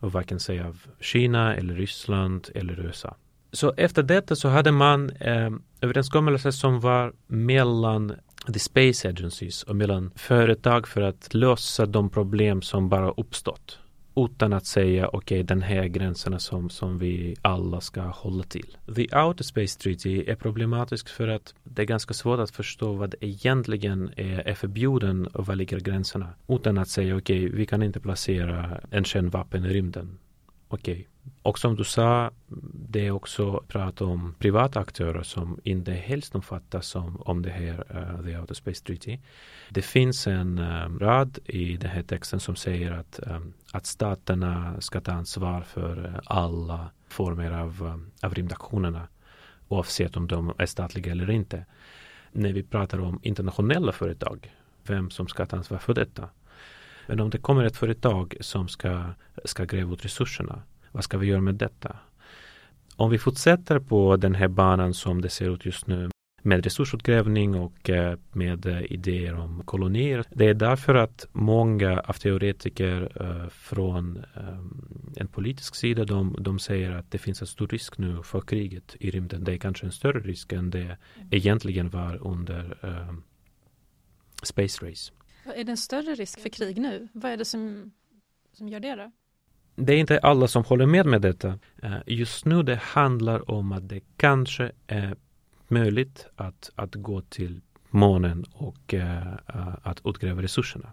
och 0.00 0.12
varken 0.12 0.40
säga 0.40 0.66
av 0.66 0.78
Kina 1.00 1.56
eller 1.56 1.74
Ryssland 1.74 2.48
eller 2.54 2.80
USA. 2.80 3.16
Så 3.52 3.74
efter 3.76 4.02
detta 4.02 4.36
så 4.36 4.48
hade 4.48 4.72
man 4.72 5.10
eh, 5.10 5.50
överenskommelser 5.80 6.50
som 6.50 6.80
var 6.80 7.12
mellan 7.26 8.14
the 8.52 8.58
space 8.58 9.08
agencies 9.08 9.62
och 9.62 9.76
mellan 9.76 10.10
företag 10.16 10.88
för 10.88 11.00
att 11.00 11.34
lösa 11.34 11.86
de 11.86 12.10
problem 12.10 12.62
som 12.62 12.88
bara 12.88 13.10
uppstått 13.10 13.78
utan 14.16 14.52
att 14.52 14.66
säga 14.66 15.08
okej 15.08 15.18
okay, 15.18 15.42
den 15.42 15.62
här 15.62 15.84
gränserna 15.84 16.38
som, 16.38 16.70
som 16.70 16.98
vi 16.98 17.36
alla 17.42 17.80
ska 17.80 18.02
hålla 18.02 18.42
till. 18.42 18.76
The 18.96 19.16
Outer 19.16 19.44
Space 19.44 19.78
Treaty 19.78 20.24
är 20.26 20.34
problematisk 20.34 21.08
för 21.08 21.28
att 21.28 21.54
det 21.64 21.82
är 21.82 21.86
ganska 21.86 22.14
svårt 22.14 22.40
att 22.40 22.50
förstå 22.50 22.92
vad 22.92 23.14
egentligen 23.20 24.10
är, 24.16 24.38
är 24.38 24.54
förbjuden 24.54 25.26
och 25.26 25.46
var 25.46 25.54
ligger 25.54 25.80
gränserna 25.80 26.28
utan 26.48 26.78
att 26.78 26.88
säga 26.88 27.16
okej 27.16 27.46
okay, 27.46 27.56
vi 27.58 27.66
kan 27.66 27.82
inte 27.82 28.00
placera 28.00 28.80
en 28.90 29.04
kärnvapen 29.04 29.64
i 29.64 29.68
rymden. 29.68 30.18
Okej, 30.72 30.92
okay. 30.92 31.06
Och 31.42 31.58
som 31.58 31.76
du 31.76 31.84
sa, 31.84 32.30
det 32.88 33.06
är 33.06 33.10
också 33.10 33.64
prat 33.68 34.00
om 34.00 34.34
privata 34.38 34.80
aktörer 34.80 35.22
som 35.22 35.60
inte 35.64 35.92
helst 35.92 36.34
omfattas 36.34 36.86
som, 36.86 37.20
om 37.20 37.42
det 37.42 37.50
här 37.50 37.84
uh, 37.96 38.24
The 38.24 38.38
Outer 38.38 38.54
Space 38.54 38.84
Treaty. 38.84 39.18
Det 39.70 39.82
finns 39.82 40.26
en 40.26 40.58
um, 40.58 40.98
rad 40.98 41.38
i 41.44 41.76
den 41.76 41.90
här 41.90 42.02
texten 42.02 42.40
som 42.40 42.56
säger 42.56 42.92
att, 42.92 43.20
um, 43.26 43.52
att 43.72 43.86
staterna 43.86 44.80
ska 44.80 45.00
ta 45.00 45.12
ansvar 45.12 45.62
för 45.62 46.20
alla 46.24 46.90
former 47.08 47.50
av, 47.50 47.82
um, 47.82 48.10
av 48.22 48.34
rymdaktionerna 48.34 49.08
oavsett 49.68 50.16
om 50.16 50.28
de 50.28 50.52
är 50.58 50.66
statliga 50.66 51.12
eller 51.12 51.30
inte. 51.30 51.66
När 52.32 52.52
vi 52.52 52.62
pratar 52.62 53.00
om 53.00 53.20
internationella 53.22 53.92
företag, 53.92 54.54
vem 54.86 55.10
som 55.10 55.28
ska 55.28 55.46
ta 55.46 55.56
ansvar 55.56 55.78
för 55.78 55.94
detta. 55.94 56.28
Men 57.10 57.20
om 57.20 57.30
det 57.30 57.38
kommer 57.38 57.64
ett 57.64 57.76
företag 57.76 58.36
som 58.40 58.68
ska, 58.68 59.04
ska 59.44 59.64
gräva 59.64 59.92
ut 59.92 60.04
resurserna 60.04 60.62
vad 60.90 61.04
ska 61.04 61.18
vi 61.18 61.26
göra 61.26 61.40
med 61.40 61.54
detta? 61.54 61.96
Om 62.96 63.10
vi 63.10 63.18
fortsätter 63.18 63.78
på 63.78 64.16
den 64.16 64.34
här 64.34 64.48
banan 64.48 64.94
som 64.94 65.20
det 65.20 65.28
ser 65.28 65.54
ut 65.54 65.66
just 65.66 65.86
nu 65.86 66.10
med 66.42 66.64
resursutgrävning 66.64 67.54
och 67.54 67.90
eh, 67.90 68.18
med 68.32 68.66
eh, 68.66 68.92
idéer 68.92 69.34
om 69.34 69.62
kolonier. 69.64 70.24
Det 70.30 70.46
är 70.46 70.54
därför 70.54 70.94
att 70.94 71.26
många 71.32 72.00
av 72.00 72.12
teoretiker 72.12 73.12
eh, 73.20 73.48
från 73.48 74.24
en 75.16 75.28
politisk 75.28 75.74
sida 75.74 76.04
de, 76.04 76.36
de 76.38 76.58
säger 76.58 76.90
att 76.90 77.10
det 77.10 77.18
finns 77.18 77.40
en 77.40 77.46
stor 77.46 77.68
risk 77.68 77.98
nu 77.98 78.22
för 78.22 78.40
kriget 78.40 78.96
i 79.00 79.10
rymden. 79.10 79.44
Det 79.44 79.52
är 79.52 79.58
kanske 79.58 79.86
en 79.86 79.92
större 79.92 80.20
risk 80.20 80.52
än 80.52 80.70
det 80.70 80.96
egentligen 81.30 81.90
var 81.90 82.26
under 82.26 82.76
Space 84.42 84.86
Race. 84.86 85.12
Är 85.44 85.64
det 85.64 85.72
en 85.72 85.76
större 85.76 86.14
risk 86.14 86.40
för 86.40 86.48
krig 86.48 86.80
nu? 86.80 87.08
Vad 87.12 87.32
är 87.32 87.36
det 87.36 87.44
som, 87.44 87.90
som 88.52 88.68
gör 88.68 88.80
det 88.80 88.94
då? 88.94 89.10
det 89.80 89.92
är 89.92 89.98
inte 89.98 90.18
alla 90.18 90.48
som 90.48 90.64
håller 90.64 90.86
med 90.86 91.06
med 91.06 91.22
detta. 91.22 91.58
Eh, 91.82 91.96
just 92.06 92.44
nu 92.44 92.62
det 92.62 92.76
handlar 92.76 93.50
om 93.50 93.72
att 93.72 93.88
det 93.88 94.00
kanske 94.16 94.72
är 94.86 95.16
möjligt 95.68 96.26
att, 96.36 96.70
att 96.74 96.94
gå 96.94 97.20
till 97.20 97.60
månen 97.90 98.44
och 98.52 98.94
uh, 98.94 99.34
att 99.82 100.00
utgräva 100.04 100.42
resurserna. 100.42 100.92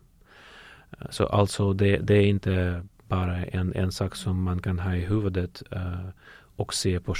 Så 1.10 1.25
alltså 1.25 1.74
det, 1.74 1.98
det, 1.98 2.13
är 2.13 2.25
inte 2.25 2.84
bara 3.08 3.46
en, 3.46 3.74
en 3.74 3.92
sak 3.92 4.16
som 4.16 4.44
man 4.44 4.62
kan 4.62 4.80
ha 4.80 4.96
i 4.96 5.06
huvudet 5.06 5.63
uh, 5.75 6.10
och 6.56 6.74
se 6.74 7.00
på 7.00 7.13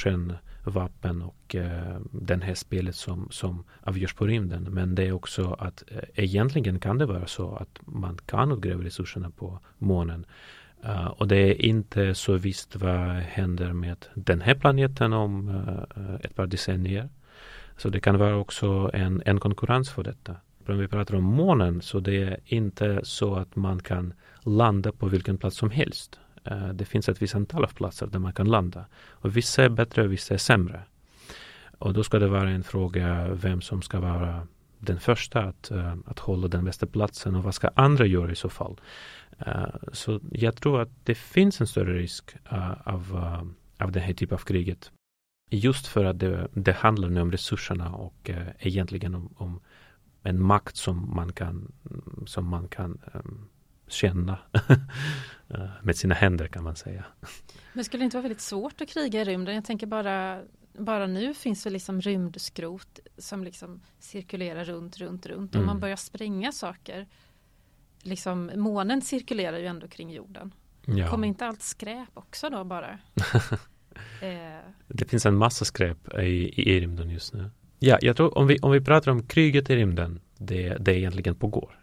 vapen 0.72 1.22
och 1.22 1.56
eh, 1.56 2.00
den 2.12 2.42
här 2.42 2.54
spelet 2.54 2.96
som, 2.96 3.28
som 3.32 3.64
avgörs 3.82 4.14
på 4.14 4.28
rymden. 4.28 4.64
Men 4.64 4.96
det 4.96 5.04
är 5.04 5.12
också 5.12 5.54
att 5.60 5.84
eh, 5.88 6.04
egentligen 6.14 6.80
kan 6.80 6.98
det 6.98 7.06
vara 7.06 7.28
så 7.28 7.56
att 7.56 7.80
man 7.86 8.18
kan 8.26 8.52
utgräva 8.52 8.84
resurserna 8.84 9.30
på 9.30 9.60
månen. 9.78 10.26
Uh, 10.86 11.08
och 11.08 11.28
det 11.28 11.38
är 11.38 11.66
inte 11.66 12.16
så 12.16 12.34
visst 12.34 12.76
vad 12.76 13.10
händer 13.10 13.74
med 13.74 14.06
den 14.14 14.42
här 14.42 14.56
planeten 14.56 15.14
om 15.14 15.50
uh, 15.50 16.16
ett 16.24 16.36
par 16.36 16.48
decennier. 16.48 17.10
Så 17.78 17.90
det 17.90 18.00
kan 18.00 18.18
vara 18.18 18.36
också 18.36 18.92
en, 18.94 19.22
en 19.26 19.40
konkurrens 19.40 19.90
för 19.90 20.04
detta. 20.04 20.36
Om 20.68 20.78
vi 20.78 20.88
pratar 20.88 21.16
om 21.16 21.24
månen 21.24 21.82
så 21.82 22.00
det 22.00 22.24
är 22.24 22.40
inte 22.46 23.00
så 23.04 23.36
att 23.36 23.56
man 23.56 23.80
kan 23.80 24.14
landa 24.42 24.92
på 24.92 25.08
vilken 25.08 25.38
plats 25.38 25.58
som 25.58 25.70
helst. 25.70 26.20
Eh, 26.52 26.68
det 26.68 26.86
finns 26.86 27.10
ett 27.10 27.22
visst 27.22 27.36
antal 27.36 27.64
av 27.64 27.74
platser 27.74 28.08
där 28.08 28.20
man 28.20 28.34
kan 28.34 28.50
landa. 28.50 28.86
Och 29.10 29.38
vissa 29.38 29.64
är 29.64 29.70
bättre 29.70 30.04
och 30.04 30.12
vissa 30.12 30.34
är 30.34 30.38
sämre. 30.38 30.82
Och 31.78 31.94
då 31.94 32.04
ska 32.04 32.20
det 32.20 32.28
vara 32.28 32.50
en 32.50 32.64
fråga 32.64 33.28
vem 33.34 33.62
som 33.62 33.82
ska 33.82 34.00
vara 34.00 34.48
den 34.80 35.00
första 35.00 35.42
att, 35.42 35.72
eh, 35.72 35.96
att 36.06 36.20
hålla 36.20 36.48
den 36.48 36.66
bästa 36.66 36.86
platsen 36.86 37.36
och 37.36 37.44
vad 37.44 37.56
ska 37.56 37.70
andra 37.76 38.06
göra 38.06 38.32
i 38.32 38.36
så 38.36 38.50
fall. 38.50 38.82
Eh, 39.40 39.66
så 39.92 40.20
jag 40.32 40.56
tror 40.56 40.82
att 40.82 40.90
det 41.04 41.16
finns 41.16 41.62
en 41.62 41.68
större 41.68 41.98
risk 41.98 42.36
uh, 42.52 42.88
av, 42.88 43.16
uh, 43.16 43.44
av 43.86 43.92
den 43.92 44.04
här 44.04 44.14
typen 44.14 44.36
av 44.36 44.42
kriget. 44.42 44.92
Just 45.50 45.88
för 45.88 46.06
att 46.06 46.20
det, 46.20 46.48
det 46.54 46.72
handlar 46.72 47.10
nu 47.10 47.22
om 47.22 47.32
resurserna 47.32 47.94
och 47.94 48.30
egentligen 48.60 49.16
om, 49.16 49.34
om, 49.38 49.60
en 50.24 50.42
makt 50.42 50.76
som 50.76 51.16
man 51.16 51.34
kan, 51.34 51.72
som 52.26 52.46
man 52.46 52.68
kan 52.68 53.00
um, 53.14 53.48
känna 53.88 54.40
med 55.82 55.96
sina 55.96 56.16
händer 56.16 56.48
kan 56.48 56.64
man 56.64 56.76
säga. 56.76 57.06
Men 57.74 57.86
skulle 57.86 58.02
det 58.02 58.06
inte 58.06 58.18
vara 58.18 58.24
väldigt 58.24 58.42
svårt 58.42 58.82
att 58.82 58.90
kriga 58.90 59.22
i 59.22 59.24
rymden? 59.24 59.56
Jag 59.56 59.66
tänker 59.66 59.88
bara, 59.88 60.42
bara 60.78 61.08
nu 61.08 61.34
finns 61.34 61.64
det 61.64 61.70
liksom 61.70 62.02
rymdskrot 62.02 63.00
som 63.18 63.44
liksom 63.44 63.82
cirkulerar 64.00 64.66
runt, 64.66 64.98
runt, 64.98 65.26
runt. 65.26 65.56
Om 65.56 65.62
mm. 65.62 65.66
man 65.66 65.80
börjar 65.80 65.96
spränga 65.96 66.52
saker 66.52 67.08
liksom, 68.08 68.52
månen 68.56 69.02
cirkulerar 69.02 69.58
ju 69.58 69.66
ändå 69.66 69.88
kring 69.88 70.12
jorden. 70.12 70.54
Ja. 70.86 71.08
Kommer 71.08 71.28
inte 71.28 71.46
allt 71.46 71.62
skräp 71.62 72.10
också 72.14 72.50
då 72.50 72.64
bara? 72.64 72.90
eh. 74.22 74.60
Det 74.88 75.06
finns 75.06 75.26
en 75.26 75.36
massa 75.36 75.66
skräp 75.66 76.14
i, 76.14 76.62
i 76.72 76.80
rymden 76.80 77.10
just 77.10 77.34
nu. 77.34 77.50
Ja, 77.80 77.98
jag 78.02 78.18
tror 78.18 78.38
om 78.38 78.48
vi, 78.48 78.60
om 78.60 78.72
vi 78.72 78.82
pratar 78.82 79.12
om 79.12 79.24
kriget 79.28 79.70
i 79.70 79.76
rymden, 79.76 80.20
det, 80.38 80.78
det 80.80 81.00
egentligen 81.00 81.36
pågår. 81.36 81.77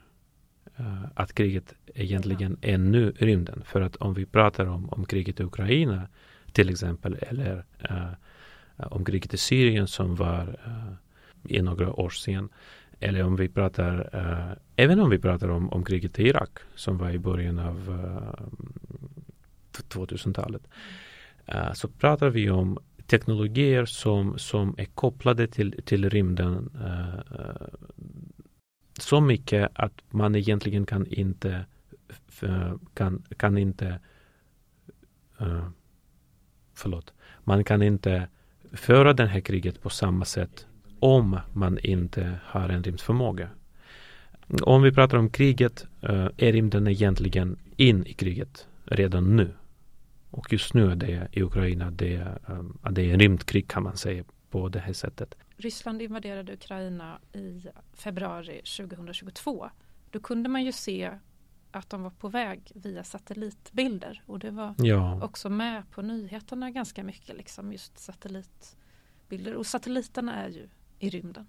Uh, 0.80 1.04
att 1.14 1.34
kriget 1.34 1.74
egentligen 1.94 2.56
är 2.60 2.78
nu 2.78 3.10
rymden. 3.10 3.62
För 3.66 3.80
att 3.80 3.96
om 3.96 4.14
vi 4.14 4.26
pratar 4.26 4.66
om, 4.66 4.88
om 4.88 5.04
kriget 5.04 5.40
i 5.40 5.42
Ukraina 5.42 6.08
till 6.52 6.70
exempel, 6.70 7.16
eller 7.20 7.64
uh, 7.90 8.12
om 8.76 9.04
kriget 9.04 9.34
i 9.34 9.36
Syrien 9.36 9.86
som 9.86 10.14
var 10.14 10.58
uh, 10.66 10.92
i 11.44 11.62
några 11.62 11.92
år 11.92 12.10
sedan, 12.10 12.48
eller 13.00 13.22
om 13.22 13.36
vi 13.36 13.48
pratar, 13.48 14.10
även 14.76 15.00
om 15.00 15.10
vi 15.10 15.18
pratar 15.18 15.48
om, 15.48 15.72
om 15.72 15.84
kriget 15.84 16.18
i 16.18 16.22
Irak 16.22 16.58
som 16.74 16.98
var 16.98 17.10
i 17.10 17.18
början 17.18 17.58
av 17.58 17.90
uh, 17.90 18.34
eh, 19.78 19.84
2000-talet. 19.88 20.62
Uh, 21.48 21.56
eh, 21.56 21.72
så 21.72 21.88
pratar 21.88 22.30
vi 22.30 22.50
om 22.50 22.78
teknologier 23.06 23.84
som, 23.84 24.38
som 24.38 24.74
är 24.78 24.84
kopplade 24.84 25.46
till, 25.46 25.82
till 25.84 26.10
rymden 26.10 26.70
så 28.98 29.20
mycket 29.20 29.70
att 29.74 29.92
man 30.10 30.34
egentligen 30.34 30.86
kan 30.86 31.06
inte 31.06 31.64
kan, 32.94 33.22
kan 33.36 33.58
inte 33.58 34.00
eh, 35.38 35.68
förlåt, 36.74 37.12
man 37.44 37.64
kan 37.64 37.82
inte 37.82 38.28
föra 38.72 39.12
det 39.12 39.26
här 39.26 39.40
kriget 39.40 39.82
på 39.82 39.90
samma 39.90 40.24
sätt 40.24 40.66
om 41.00 41.38
man 41.52 41.78
inte 41.78 42.38
har 42.44 42.68
en 42.68 42.82
rymdförmåga. 42.82 43.48
Om 44.62 44.82
vi 44.82 44.92
pratar 44.92 45.18
om 45.18 45.30
kriget 45.30 45.86
uh, 46.08 46.28
är 46.36 46.52
rymden 46.52 46.88
egentligen 46.88 47.56
in 47.76 48.06
i 48.06 48.12
kriget 48.12 48.68
redan 48.84 49.36
nu. 49.36 49.50
Och 50.30 50.52
just 50.52 50.74
nu 50.74 50.90
är 50.90 50.96
det 50.96 51.28
i 51.32 51.42
Ukraina 51.42 51.90
det, 51.90 52.26
um, 52.46 52.78
det 52.90 53.02
är 53.02 53.14
en 53.14 53.20
rymdkrig 53.20 53.68
kan 53.68 53.82
man 53.82 53.96
säga 53.96 54.24
på 54.50 54.68
det 54.68 54.78
här 54.78 54.92
sättet. 54.92 55.34
Ryssland 55.56 56.02
invaderade 56.02 56.52
Ukraina 56.52 57.18
i 57.32 57.66
februari 57.92 58.62
2022 58.76 59.70
då 60.10 60.20
kunde 60.20 60.48
man 60.48 60.64
ju 60.64 60.72
se 60.72 61.18
att 61.70 61.90
de 61.90 62.02
var 62.02 62.10
på 62.10 62.28
väg 62.28 62.72
via 62.74 63.04
satellitbilder 63.04 64.22
och 64.26 64.38
det 64.38 64.50
var 64.50 64.74
ja. 64.78 65.24
också 65.24 65.50
med 65.50 65.90
på 65.90 66.02
nyheterna 66.02 66.70
ganska 66.70 67.04
mycket 67.04 67.36
liksom 67.36 67.72
just 67.72 67.98
satellitbilder 67.98 69.54
och 69.54 69.66
satelliterna 69.66 70.34
är 70.34 70.48
ju 70.48 70.68
i 70.98 71.10
rymden. 71.10 71.46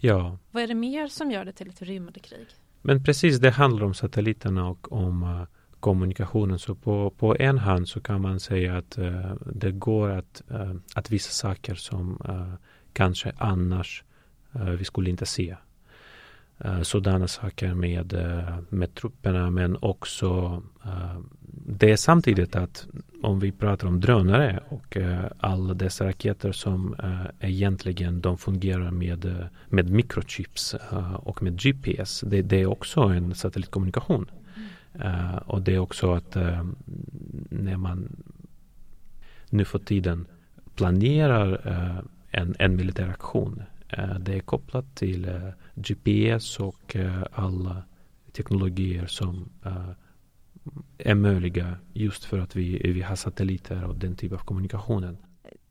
Ja. 0.00 0.38
Vad 0.50 0.62
är 0.62 0.66
det 0.66 0.74
mer 0.74 1.08
som 1.08 1.30
gör 1.30 1.44
det 1.44 1.52
till 1.52 1.68
ett 1.68 1.82
rymdkrig? 1.82 2.46
Men 2.82 3.04
precis, 3.04 3.38
det 3.38 3.50
handlar 3.50 3.86
om 3.86 3.94
satelliterna 3.94 4.68
och 4.68 4.92
om 4.92 5.22
uh, 5.22 5.44
kommunikationen. 5.80 6.58
Så 6.58 6.74
på, 6.74 7.10
på 7.10 7.36
en 7.38 7.58
hand 7.58 7.88
så 7.88 8.00
kan 8.00 8.20
man 8.20 8.40
säga 8.40 8.76
att 8.76 8.98
uh, 8.98 9.34
det 9.46 9.72
går 9.72 10.10
att, 10.10 10.42
uh, 10.50 10.74
att 10.94 11.10
vissa 11.10 11.30
saker 11.30 11.74
som 11.74 12.18
kanske 12.92 13.32
annars 13.38 14.04
eh, 14.54 14.64
vi 14.64 14.84
skulle 14.84 15.10
inte 15.10 15.26
se 15.26 15.56
eh, 16.58 16.82
sådana 16.82 17.28
saker 17.28 17.74
med, 17.74 18.12
eh, 18.12 18.58
med 18.68 18.94
trupperna 18.94 19.50
men 19.50 19.76
också 19.80 20.62
det 21.66 21.90
är 21.90 21.96
samtidigt 21.96 22.56
att 22.56 22.86
om 23.22 23.40
vi 23.40 23.52
pratar 23.52 23.88
om 23.88 24.00
drönare 24.00 24.60
och 24.68 24.96
alla 25.38 25.74
dessa 25.74 26.06
raketer 26.06 26.52
som 26.52 26.96
egentligen 27.40 28.20
de 28.20 28.38
fungerar 28.38 28.90
med, 28.90 29.48
med 29.68 29.90
mikrochips 29.90 30.74
och 31.16 31.42
med 31.42 31.62
GPS. 31.62 32.20
Det, 32.20 32.42
det 32.42 32.60
är 32.60 32.66
också 32.66 33.00
en 33.00 33.34
satellitkommunikation. 33.34 34.30
och 35.44 35.62
det 35.62 35.74
är 35.74 35.78
också 35.78 36.12
att 36.12 36.36
när 37.50 37.76
man 37.76 38.16
nu 39.50 39.64
för 39.64 39.78
tiden 39.78 40.26
planerar 40.74 41.60
en, 42.32 42.54
en 42.58 42.76
militär 42.76 43.08
aktion 43.08 43.62
Eh, 43.92 44.18
det 44.18 44.34
är 44.34 44.40
kopplat 44.40 44.94
till 44.94 45.28
eh, 45.28 45.48
GPS 45.74 46.60
och 46.60 46.96
eh, 46.96 47.22
alla 47.32 47.82
teknologier 48.32 49.06
som 49.06 49.48
eh, 49.64 49.90
är 50.98 51.14
möjliga 51.14 51.76
just 51.92 52.24
för 52.24 52.38
att 52.38 52.56
vi, 52.56 52.92
vi 52.92 53.02
har 53.02 53.16
satelliter 53.16 53.84
och 53.84 53.96
den 53.96 54.16
typen 54.16 54.38
av 54.38 54.44
kommunikationen. 54.44 55.16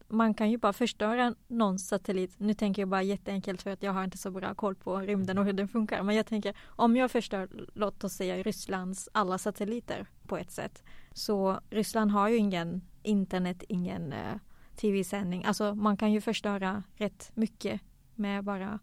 Man 0.07 0.33
kan 0.33 0.51
ju 0.51 0.57
bara 0.57 0.73
förstöra 0.73 1.35
någon 1.47 1.79
satellit. 1.79 2.39
Nu 2.39 2.53
tänker 2.53 2.81
jag 2.81 2.89
bara 2.89 3.03
jätteenkelt 3.03 3.61
för 3.61 3.69
att 3.69 3.83
jag 3.83 3.93
har 3.93 4.03
inte 4.03 4.17
så 4.17 4.31
bra 4.31 4.55
koll 4.55 4.75
på 4.75 4.99
rymden 4.99 5.37
och 5.37 5.45
hur 5.45 5.53
den 5.53 5.67
funkar. 5.67 6.03
Men 6.03 6.15
jag 6.15 6.25
tänker 6.25 6.55
om 6.65 6.95
jag 6.95 7.11
förstör, 7.11 7.49
låt 7.73 8.03
oss 8.03 8.13
säga 8.13 8.43
Rysslands 8.43 9.09
alla 9.11 9.37
satelliter 9.37 10.05
på 10.27 10.37
ett 10.37 10.51
sätt. 10.51 10.83
Så 11.13 11.59
Ryssland 11.69 12.11
har 12.11 12.29
ju 12.29 12.37
ingen 12.37 12.81
internet, 13.03 13.63
ingen 13.67 14.13
eh, 14.13 14.35
tv-sändning. 14.75 15.45
Alltså 15.45 15.75
man 15.75 15.97
kan 15.97 16.11
ju 16.11 16.21
förstöra 16.21 16.83
rätt 16.95 17.31
mycket 17.35 17.81
med 18.15 18.43
bara 18.43 18.79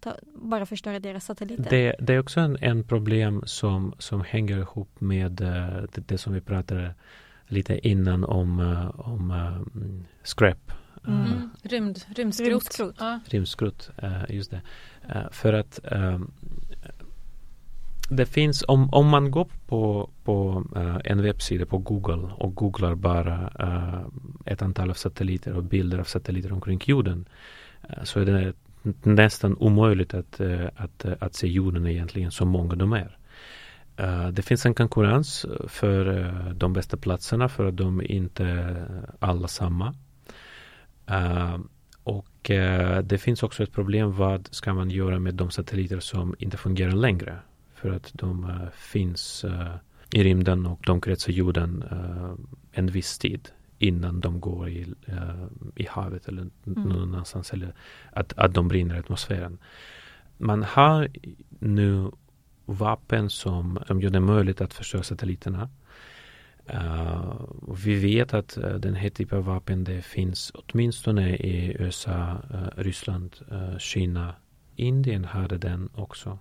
ta, 0.00 0.16
bara 0.34 0.66
förstöra 0.66 1.00
deras 1.00 1.24
satelliter. 1.24 1.70
Det, 1.70 1.96
det 1.98 2.14
är 2.14 2.18
också 2.18 2.40
en, 2.40 2.56
en, 2.60 2.84
problem 2.84 3.42
som, 3.46 3.94
som 3.98 4.20
hänger 4.20 4.58
ihop 4.58 5.00
med 5.00 5.40
uh, 5.40 5.48
det, 5.92 6.08
det, 6.08 6.18
som 6.18 6.32
vi 6.32 6.40
pratade 6.40 6.94
lite 7.46 7.88
innan 7.88 8.24
om, 8.24 8.58
uh, 8.58 9.00
om 9.00 9.30
uh, 9.30 10.02
scrap. 10.22 10.72
Mm. 11.06 11.50
Rymd, 11.62 12.04
rymdskrot. 12.16 12.48
Rymdskrot, 12.48 12.96
ja. 12.98 13.20
rymdskrot 13.26 13.90
just 14.28 14.50
det. 14.50 14.62
för 15.30 15.52
att 15.52 15.80
det 18.08 18.26
finns, 18.26 18.64
om, 18.68 18.88
om 18.92 19.08
man 19.08 19.30
går 19.30 19.48
på, 19.66 20.10
på 20.24 20.64
uh, 20.76 20.98
en 21.04 21.22
webbsida 21.22 21.66
på 21.66 21.78
Google 21.78 22.28
och 22.36 22.54
googlar 22.54 22.94
bara 22.94 23.50
uh, 23.60 24.06
ett 24.44 24.62
antal 24.62 24.90
av 24.90 24.94
satelliter 24.94 25.56
och 25.56 25.64
bilder 25.64 25.98
av 25.98 26.04
satelliter 26.04 26.52
omkring 26.52 26.80
jorden 26.84 27.28
uh, 27.90 28.04
så 28.04 28.20
är 28.20 28.24
det 28.24 28.52
nästan 29.02 29.56
omöjligt 29.58 30.14
att, 30.14 30.40
att, 30.76 31.04
att 31.20 31.34
se 31.34 31.48
jorden 31.48 31.86
egentligen 31.86 32.30
så 32.30 32.44
många 32.44 32.74
de 32.74 32.92
är. 32.92 33.18
Uh, 34.00 34.28
det 34.28 34.42
finns 34.42 34.66
en 34.66 34.74
konkurrens 34.74 35.46
för 35.68 36.08
uh, 36.08 36.50
de 36.50 36.72
bästa 36.72 36.96
platserna 36.96 37.48
för 37.48 37.66
att 37.66 37.76
de 37.76 38.02
inte 38.02 38.74
alla 39.18 39.48
samma. 39.48 39.94
Uh, 41.10 41.58
och 42.02 42.50
det 43.02 43.20
finns 43.20 43.42
också 43.42 43.62
ett 43.62 43.72
problem. 43.72 44.12
Vad 44.12 44.48
ska 44.50 44.74
man 44.74 44.90
göra 44.90 45.18
med 45.18 45.34
de 45.34 45.50
satelliter 45.50 46.00
som 46.00 46.34
inte 46.38 46.56
fungerar 46.56 46.92
längre? 46.92 47.38
För 47.84 47.90
att 47.90 48.10
de 48.14 48.58
finns 48.74 49.44
i 50.12 50.24
rymden 50.24 50.66
och 50.66 50.80
de 50.86 51.00
kretsar 51.00 51.32
jorden 51.32 51.84
en 52.72 52.86
viss 52.86 53.18
tid 53.18 53.48
innan 53.78 54.20
de 54.20 54.40
går 54.40 54.68
i, 54.68 54.94
i 55.76 55.86
havet 55.86 56.28
eller 56.28 56.42
mm. 56.42 56.82
någon 56.82 57.02
annanstans. 57.02 57.52
Eller 57.52 57.74
att, 58.12 58.32
att 58.36 58.54
de 58.54 58.68
brinner 58.68 58.96
i 58.96 58.98
atmosfären. 58.98 59.58
Man 60.38 60.62
har 60.62 61.08
nu 61.58 62.10
vapen 62.64 63.30
som, 63.30 63.78
som 63.86 64.00
gör 64.00 64.10
det 64.10 64.20
möjligt 64.20 64.60
att 64.60 64.74
förstöra 64.74 65.02
satelliterna. 65.02 65.70
Uh, 66.74 67.40
vi 67.84 67.94
vet 67.94 68.34
att 68.34 68.58
uh, 68.58 68.74
den 68.74 68.94
här 68.94 69.10
typen 69.10 69.38
av 69.38 69.44
vapen 69.44 69.84
det 69.84 70.02
finns 70.02 70.52
åtminstone 70.54 71.36
i 71.36 71.76
USA, 71.78 72.36
uh, 72.54 72.68
Ryssland, 72.76 73.36
Kina. 73.78 74.34
Indien 74.76 75.24
hade 75.24 75.58
den 75.58 75.88
också. 75.94 76.38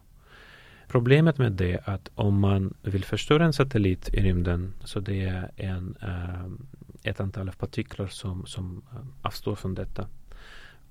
Problemet 0.94 1.38
med 1.38 1.52
det 1.52 1.74
är 1.74 1.90
att 1.90 2.10
om 2.16 2.40
man 2.40 2.74
vill 2.82 3.06
förstöra 3.06 3.46
en 3.46 3.54
satellit 3.54 4.10
i 4.10 4.22
rymden 4.22 4.74
så 4.84 5.00
det 5.00 5.24
är 5.24 5.52
en 5.56 5.96
eh, 6.02 7.10
ett 7.10 7.20
antal 7.20 7.52
partiklar 7.52 8.08
som, 8.08 8.46
som 8.46 8.82
eh, 8.92 9.00
avstår 9.22 9.56
från 9.56 9.76
detta. 9.76 10.08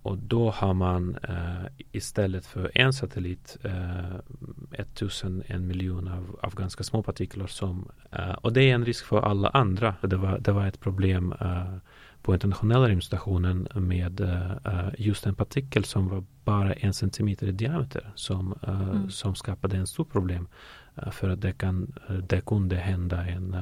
Och 0.02 0.18
då 0.18 0.50
har 0.50 0.74
man 0.74 1.16
eh, 1.22 1.84
istället 1.92 2.46
för 2.46 2.70
en 2.74 2.92
satellit 2.92 3.56
ett 4.72 4.94
tusen, 4.94 5.42
en 5.46 5.66
miljon 5.66 6.08
av, 6.08 6.38
av 6.42 6.54
ganska 6.54 6.84
små 6.84 7.02
partiklar 7.02 7.46
som 7.46 7.88
och 8.36 8.52
det 8.52 8.70
är 8.70 8.74
en 8.74 8.84
risk 8.84 9.04
för 9.04 9.20
alla 9.20 9.48
andra. 9.48 9.94
Det 10.00 10.16
var, 10.16 10.38
det 10.38 10.52
var 10.52 10.66
ett 10.66 10.80
problem 10.80 11.34
på 12.22 12.34
internationella 12.34 12.88
rymdstationen 12.88 13.68
med 13.74 14.20
eh, 14.20 14.88
just 14.98 15.26
en 15.26 15.34
partikel 15.34 15.84
som 15.84 16.08
var 16.08 16.24
bara 16.44 16.72
en 16.72 16.92
centimeter 16.92 17.46
i 17.46 17.52
diameter 17.52 18.12
som, 18.14 18.54
mm. 18.62 19.10
som 19.10 19.34
skapade 19.34 19.76
en 19.76 19.86
stor 19.86 20.04
problem. 20.04 20.48
för 21.12 21.28
att 21.28 21.40
det, 21.40 21.52
kan, 21.52 21.92
det 22.28 22.40
kunde 22.40 22.76
hända 22.76 23.26
en 23.26 23.56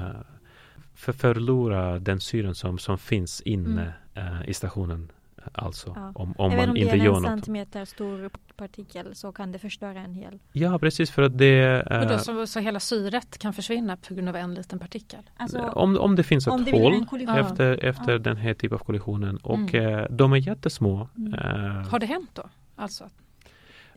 för 0.95 1.13
förlora 1.13 1.99
den 1.99 2.21
syren 2.21 2.55
som, 2.55 2.79
som 2.79 2.99
finns 2.99 3.41
inne 3.41 3.93
mm. 4.15 4.43
i 4.47 4.55
stationen. 4.55 5.11
Alltså 5.53 5.93
ja. 5.97 6.13
om, 6.15 6.35
om 6.39 6.57
man 6.57 6.71
om 6.71 6.77
inte 6.77 6.97
gör 6.97 7.05
något. 7.05 7.05
Även 7.05 7.13
om 7.13 7.23
det 7.23 7.29
är 7.29 7.31
en 7.31 7.39
centimeter 7.39 7.85
stor 7.85 8.31
partikel 8.57 9.15
så 9.15 9.33
kan 9.33 9.53
det 9.53 9.59
förstöra 9.59 10.01
en 10.01 10.15
hel. 10.15 10.39
Ja 10.53 10.79
precis 10.79 11.11
för 11.11 11.23
att 11.23 11.39
det 11.39 11.83
uh, 11.93 12.09
då, 12.09 12.19
så, 12.19 12.47
så 12.47 12.61
hela 12.61 12.81
syret 12.81 13.39
kan 13.39 13.53
försvinna 13.53 13.97
på 13.97 14.15
grund 14.15 14.29
av 14.29 14.37
en 14.37 14.55
liten 14.55 14.79
partikel? 14.79 15.21
Alltså, 15.37 15.59
om, 15.59 15.99
om 15.99 16.17
det 16.17 16.23
finns 16.23 16.47
ett 16.47 16.53
hål 16.53 17.05
efter, 17.29 17.85
efter 17.85 18.13
ja. 18.13 18.19
den 18.19 18.37
här 18.37 18.55
typen 18.55 18.79
av 18.79 18.85
kollisionen 18.85 19.37
och 19.37 19.75
mm. 19.75 19.99
uh, 19.99 20.07
de 20.11 20.33
är 20.33 20.37
jättesmå. 20.37 21.09
Mm. 21.17 21.85
Har 21.85 21.99
det 21.99 22.07
hänt 22.07 22.31
då? 22.35 22.43
Alltså? 22.77 23.11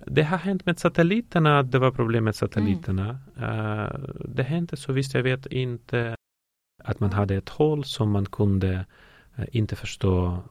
Det 0.06 0.24
har 0.24 0.38
hänt 0.38 0.66
med 0.66 0.80
satelliterna, 0.80 1.64
det 1.64 1.80
var 1.80 1.92
problem 1.92 2.24
med 2.24 2.36
satelliterna. 2.36 3.20
Mm. 3.38 4.12
det 4.26 4.44
hände 4.44 4.78
så 4.78 4.94
visst 4.94 5.14
jag 5.14 5.24
vet 5.24 5.46
inte 5.46 6.16
att 6.84 7.00
man 7.00 7.12
hade 7.12 7.36
ett 7.36 7.50
hål 7.50 7.86
som 7.86 8.12
man 8.12 8.26
kunde 8.26 8.86
eh, 9.36 9.46
inte 9.52 9.76
förstå 9.76 10.44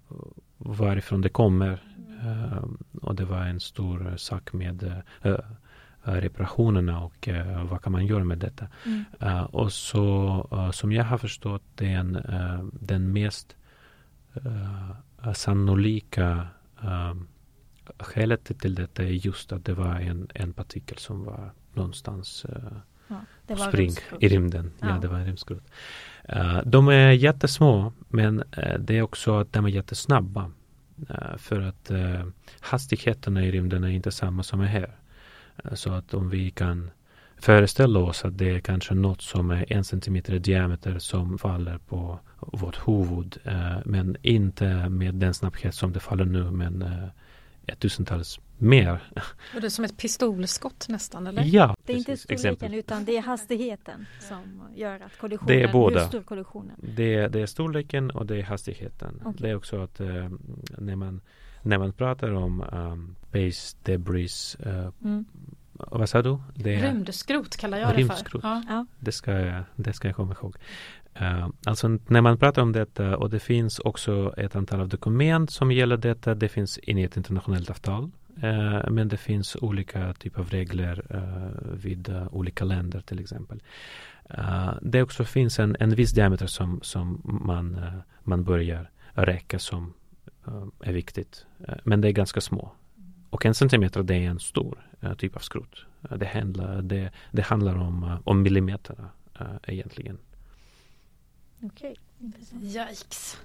varifrån 0.65 1.21
det 1.21 1.29
kommer. 1.29 1.83
Uh, 2.25 2.65
och 3.03 3.15
det 3.15 3.25
var 3.25 3.45
en 3.45 3.61
stor 3.61 4.17
sak 4.17 4.53
med 4.53 5.03
uh, 5.27 5.39
reparationerna 6.03 7.05
och 7.05 7.29
vad 7.71 7.83
kan 7.83 7.93
man 7.93 8.07
göra 8.07 8.25
med 8.25 8.39
detta. 8.39 8.67
Mm. 8.87 9.47
och 9.47 9.73
så 9.73 10.71
som 10.73 10.93
jag 10.93 11.05
har 11.05 11.19
förstått 11.19 11.81
är 11.81 12.21
den 12.87 13.13
mest 13.13 13.57
sannolika 15.35 16.47
skälet 17.99 18.59
till 18.61 18.75
detta 18.75 19.03
är 19.03 19.07
just 19.07 19.53
att 19.53 19.65
det 19.65 19.75
var 19.75 19.95
en, 19.95 20.29
en 20.35 20.53
partikel 20.53 20.99
som 20.99 21.25
var 21.25 21.53
någonstans 21.75 22.47
ja, 23.47 23.57
spring 23.57 23.93
i 24.21 24.29
rymden. 24.29 24.73
Ja. 24.81 24.89
ja, 24.89 24.99
det 24.99 25.09
var 25.09 25.19
en 25.19 25.27
rymdskrot. 25.27 25.63
Uh, 26.37 26.61
de 26.65 26.89
är 26.89 27.11
jättesmå 27.11 27.93
men 28.09 28.39
uh, 28.39 28.79
det 28.79 28.99
är 28.99 29.03
också 29.03 29.39
att 29.39 29.53
de 29.53 29.65
är 29.65 29.69
jättesnabba. 29.69 30.51
Uh, 31.11 31.37
för 31.37 31.61
att 31.61 31.91
hastigheterna 32.61 33.45
i 33.45 33.51
rymden 33.51 33.85
är 33.85 33.89
inte 33.89 34.13
samma 34.13 34.43
som 34.43 34.61
är 34.61 34.67
här. 34.67 34.97
så 35.73 35.93
att 35.93 36.15
om 36.15 36.31
vi 36.31 36.51
kan 36.51 36.91
föreställa 37.37 38.01
oss 38.01 38.25
att 38.25 38.39
det 38.39 38.51
är 38.51 38.61
kanske 38.61 38.95
något 38.95 39.23
som 39.23 39.51
är 39.51 39.73
en 39.73 39.85
centimeter 39.85 40.35
i 40.35 40.39
diameter 40.39 40.99
som 40.99 41.39
faller 41.39 41.79
på 41.79 42.19
vårt 42.41 42.89
huvud. 42.89 43.39
men 43.85 44.17
inte 44.23 44.89
med 44.89 45.15
den 45.15 45.35
snabbhet 45.35 45.75
som 45.75 45.93
det 45.93 46.01
faller 46.01 46.25
nu 46.25 46.51
men 46.51 46.85
ett 47.67 47.79
tusentals 47.79 48.41
mer. 48.63 49.03
Och 49.55 49.61
det 49.61 49.67
är 49.67 49.69
som 49.69 49.85
ett 49.85 49.97
pistolskott 49.97 50.87
nästan 50.89 51.27
eller? 51.27 51.43
Ja, 51.45 51.77
Det 51.87 51.93
är 51.93 51.97
inte 51.97 52.17
storleken 52.17 52.75
utan 52.75 53.05
det 53.05 53.17
är 53.17 53.23
hastigheten 53.23 54.07
som 54.21 54.63
gör 54.75 54.95
att 54.95 55.19
kollisionen, 55.19 55.57
det 55.57 55.63
är 55.63 55.73
båda. 55.73 56.09
stor 56.09 56.23
kollisionen? 56.23 56.77
Det 56.77 57.15
är, 57.15 57.29
det 57.29 57.41
är 57.41 57.47
storleken 57.47 58.11
och 58.11 58.27
det 58.27 58.37
är 58.37 58.43
hastigheten. 58.43 59.21
Okay. 59.21 59.33
Det 59.39 59.51
är 59.51 59.57
också 59.57 59.83
att 59.83 60.01
eh, 60.01 60.29
när 60.79 60.97
man 60.97 61.21
när 61.63 61.79
man 61.79 61.93
pratar 61.93 62.33
om 62.33 62.65
um, 62.73 63.17
base 63.33 63.77
debris, 63.83 64.57
uh, 64.67 64.89
mm. 65.05 65.25
vad 65.73 66.09
sa 66.09 66.23
du? 66.23 66.39
Det 66.55 66.75
är, 66.75 66.83
rymdskrot 66.83 67.57
kallar 67.57 67.79
jag 67.79 67.99
rymdskrot. 67.99 68.43
det 68.43 68.49
för. 68.49 68.63
Ja. 68.69 68.87
Det, 68.99 69.13
ska 69.13 69.33
jag, 69.33 69.65
det 69.77 69.93
ska 69.93 70.09
jag 70.09 70.17
komma 70.17 70.35
ihåg. 70.43 70.57
Uh, 71.21 71.49
alltså 71.67 71.89
när 71.89 72.21
man 72.21 72.39
pratar 72.39 72.63
om 72.63 72.73
detta 72.73 73.17
och 73.17 73.31
det 73.31 73.41
finns 73.41 73.79
också 73.79 74.35
ett 74.37 74.57
antal 74.57 74.81
av 74.81 74.89
dokument 74.89 75.51
som 75.51 75.73
gäller 75.73 75.97
detta. 75.97 76.35
Det 76.35 76.49
finns 76.49 76.79
inget 76.79 77.17
internationellt 77.17 77.71
avtal. 77.71 78.11
Eh, 78.41 78.91
men 78.91 79.09
det 79.09 79.17
finns 79.17 79.57
olika 79.57 80.15
typer 80.15 80.41
av 80.41 80.51
regler 80.51 81.07
eh, 81.11 81.73
vid 81.77 82.09
eh, 82.09 82.27
olika 82.35 82.65
länder 82.65 83.01
till 83.01 83.21
exempel. 83.21 83.63
det 84.83 85.03
också 85.03 85.25
finns 85.25 85.59
en, 85.59 85.77
en 85.81 85.95
viss 85.95 86.13
diameter 86.13 86.47
som, 86.47 86.81
som 86.83 87.21
man, 87.25 87.81
man 88.23 88.45
börjar 88.45 88.91
räcka 89.13 89.59
som 89.59 89.95
är 90.81 90.93
viktigt. 90.93 91.47
men 91.85 92.01
det 92.01 92.09
är 92.09 92.13
ganska 92.13 92.41
små. 92.41 92.73
Och 93.31 93.47
en 93.47 93.55
centimeter 93.55 94.03
det 94.03 94.15
är 94.15 94.31
en 94.31 94.41
stor 94.41 94.79
typ 95.19 95.37
av 95.37 95.41
skrot. 95.41 95.85
det, 96.01 96.27
handlar, 96.27 96.83
det, 96.83 97.11
det 97.31 97.43
handlar 97.43 97.75
om, 97.75 98.19
om 98.25 98.43
millimeter 98.43 98.97
egentligen. 99.67 100.19
Okej. 101.63 101.97
Yikes. 102.63 103.37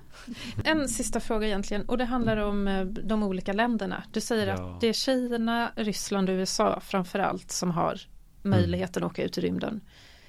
En 0.63 0.89
sista 0.89 1.19
fråga 1.19 1.47
egentligen 1.47 1.89
och 1.89 1.97
det 1.97 2.05
handlar 2.05 2.37
om 2.37 2.67
eh, 2.67 2.85
de 2.85 3.23
olika 3.23 3.53
länderna. 3.53 4.03
Du 4.11 4.21
säger 4.21 4.47
ja. 4.47 4.53
att 4.53 4.81
det 4.81 4.87
är 4.87 4.93
Kina, 4.93 5.71
Ryssland 5.75 6.29
och 6.29 6.33
USA 6.33 6.79
framförallt 6.79 7.51
som 7.51 7.71
har 7.71 8.01
mm. 8.43 8.59
möjligheten 8.59 9.03
mm. 9.03 9.07
att 9.07 9.13
åka 9.13 9.23
ut 9.23 9.37
i 9.37 9.41
rymden. 9.41 9.81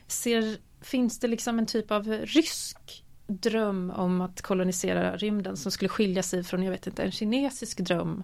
Ser, 0.07 0.57
finns 0.81 1.19
det 1.19 1.29
liksom 1.29 1.59
en 1.59 1.67
typ 1.67 1.91
av 1.91 2.09
rysk 2.09 3.05
dröm 3.27 3.91
om 3.91 4.21
att 4.21 4.43
kolonisera 4.43 5.17
rymden 5.17 5.57
som 5.57 5.73
skulle 5.73 5.89
skilja 5.89 6.23
sig 6.23 6.45
från, 6.45 6.63
jag 6.63 6.71
vet 6.71 6.87
inte, 6.87 7.03
en 7.03 7.13
kinesisk 7.13 7.79
dröm 7.79 8.23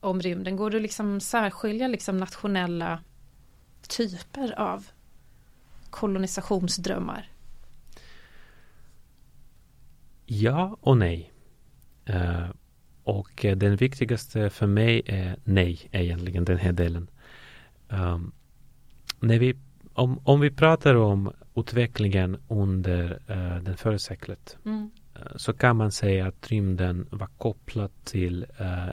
om 0.00 0.20
rymden? 0.20 0.56
Går 0.56 0.70
det 0.70 0.80
liksom 0.80 1.20
särskilja 1.20 1.88
liksom 1.88 2.18
nationella 2.18 3.00
typer 3.88 4.60
av 4.60 4.86
kolonisationsdrömmar? 5.90 7.30
Ja 10.30 10.76
och 10.80 10.96
nej. 10.96 11.32
Uh, 12.10 12.50
och 13.02 13.46
den 13.56 13.76
viktigaste 13.76 14.50
för 14.50 14.66
mig 14.66 15.02
är 15.06 15.36
nej 15.44 15.88
egentligen, 15.92 16.44
den 16.44 16.58
här 16.58 16.72
delen. 16.72 17.10
Um, 17.88 18.32
när 19.20 19.38
vi, 19.38 19.54
om, 19.92 20.20
om 20.24 20.40
vi 20.40 20.50
pratar 20.50 20.94
om 20.94 21.32
utvecklingen 21.56 22.36
under 22.48 23.10
uh, 23.10 23.62
den 23.62 23.76
förra 23.76 23.98
seklet 23.98 24.58
mm. 24.64 24.90
uh, 25.16 25.36
så 25.36 25.52
kan 25.52 25.76
man 25.76 25.92
säga 25.92 26.26
att 26.26 26.50
rymden 26.50 27.06
var 27.10 27.28
kopplad 27.38 27.90
till 28.04 28.46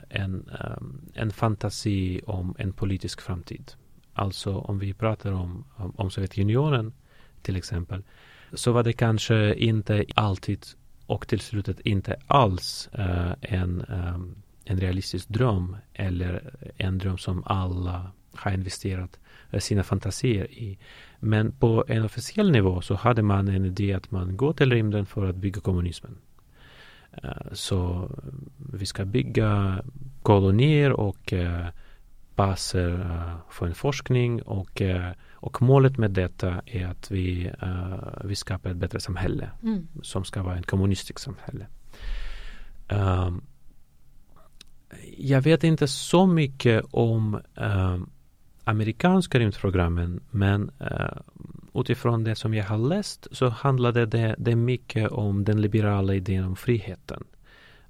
en, 0.08 0.50
um, 0.78 1.10
en 1.14 1.30
fantasi 1.30 2.20
om 2.26 2.54
en 2.58 2.72
politisk 2.72 3.20
framtid. 3.20 3.72
Alltså 4.12 4.54
om 4.54 4.78
vi 4.78 4.94
pratar 4.94 5.32
om, 5.32 5.64
om, 5.76 5.94
om 5.96 6.10
Sovjetunionen 6.10 6.92
till 7.42 7.56
exempel 7.56 8.02
så 8.52 8.72
var 8.72 8.82
det 8.82 8.92
kanske 8.92 9.54
inte 9.54 10.04
alltid 10.14 10.66
och 11.06 11.28
till 11.28 11.40
slutet 11.40 11.80
inte 11.80 12.16
alls 12.26 12.88
eh, 12.92 13.32
en, 13.40 13.80
eh, 13.80 14.16
en 14.64 14.80
realistisk 14.80 15.28
dröm 15.28 15.76
eller 15.92 16.54
en 16.76 16.98
dröm 16.98 17.18
som 17.18 17.42
alla 17.46 18.10
har 18.34 18.52
investerat 18.52 19.18
eh, 19.50 19.60
sina 19.60 19.82
fantasier 19.82 20.50
i. 20.50 20.78
Men 21.20 21.52
på 21.52 21.84
en 21.88 22.04
officiell 22.04 22.50
nivå 22.50 22.80
så 22.80 22.94
hade 22.94 23.22
man 23.22 23.48
en 23.48 23.64
idé 23.64 23.92
att 23.92 24.10
man 24.10 24.36
går 24.36 24.52
till 24.52 24.72
rymden 24.72 25.06
för 25.06 25.28
att 25.28 25.36
bygga 25.36 25.60
kommunismen. 25.60 26.18
Eh, 27.12 27.52
så 27.52 28.10
vi 28.56 28.86
ska 28.86 29.04
bygga 29.04 29.82
kolonier 30.22 30.92
och 30.92 31.32
eh, 31.32 31.66
baser 32.34 33.10
för 33.50 33.66
en 33.66 33.74
forskning 33.74 34.42
och 34.42 34.82
och 35.46 35.62
målet 35.62 35.98
med 35.98 36.10
detta 36.10 36.62
är 36.66 36.86
att 36.86 37.10
vi, 37.10 37.52
uh, 37.62 38.24
vi 38.24 38.36
skapar 38.36 38.70
ett 38.70 38.76
bättre 38.76 39.00
samhälle 39.00 39.50
mm. 39.62 39.88
som 40.02 40.24
ska 40.24 40.42
vara 40.42 40.58
ett 40.58 40.66
kommunistiskt 40.66 41.20
samhälle. 41.20 41.66
Um, 42.88 43.42
jag 45.16 45.40
vet 45.40 45.64
inte 45.64 45.88
så 45.88 46.26
mycket 46.26 46.84
om 46.90 47.34
uh, 47.60 47.98
amerikanska 48.64 49.38
rymdprogrammen 49.38 50.20
men 50.30 50.70
uh, 50.80 51.18
utifrån 51.74 52.24
det 52.24 52.34
som 52.34 52.54
jag 52.54 52.64
har 52.64 52.78
läst 52.78 53.26
så 53.30 53.48
handlade 53.48 54.06
det, 54.06 54.34
det 54.38 54.56
mycket 54.56 55.10
om 55.10 55.44
den 55.44 55.60
liberala 55.60 56.14
idén 56.14 56.44
om 56.44 56.56
friheten 56.56 57.24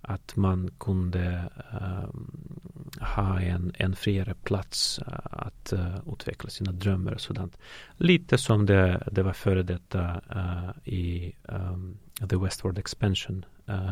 att 0.08 0.36
man 0.36 0.70
kunde 0.78 1.50
um, 1.80 2.60
ha 3.00 3.40
en, 3.40 3.72
en 3.78 3.96
friare 3.96 4.34
plats 4.34 4.98
uh, 4.98 5.18
att 5.22 5.72
uh, 5.72 5.98
utveckla 6.12 6.50
sina 6.50 6.72
drömmar 6.72 7.12
och 7.12 7.20
sådant. 7.20 7.58
Lite 7.96 8.38
som 8.38 8.66
det, 8.66 9.08
det 9.12 9.22
var 9.22 9.32
före 9.32 9.62
detta 9.62 10.20
uh, 10.36 10.88
i 10.94 11.32
um, 11.42 11.98
The 12.28 12.36
Westward 12.36 12.78
Expansion 12.78 13.44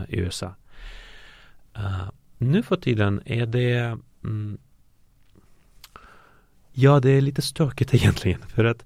i 0.08 0.16
USA. 0.16 0.54
nu 2.38 2.62
för 2.62 2.76
tiden 2.76 3.22
är 3.24 3.46
det 3.46 3.98
mm, 4.24 4.58
Ja, 6.72 7.00
det 7.00 7.10
är 7.10 7.20
lite 7.20 7.42
stökigt 7.42 7.94
egentligen 7.94 8.40
för 8.40 8.64
att 8.64 8.84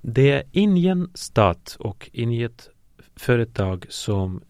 det 0.00 0.30
är 0.30 0.42
ingen 0.52 1.10
stat 1.14 1.76
och 1.80 2.10
inget 2.12 2.68
företag 3.16 3.86
som 3.88 4.42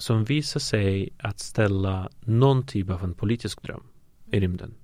som 0.00 0.24
visar 0.24 0.60
sig 0.60 1.08
att 1.18 1.38
ställa 1.38 2.10
någon 2.20 2.66
typ 2.66 2.90
av 2.90 3.04
en 3.04 3.14
politisk 3.14 3.62
dröm 3.62 3.82
i 4.30 4.40
rymden. 4.40 4.74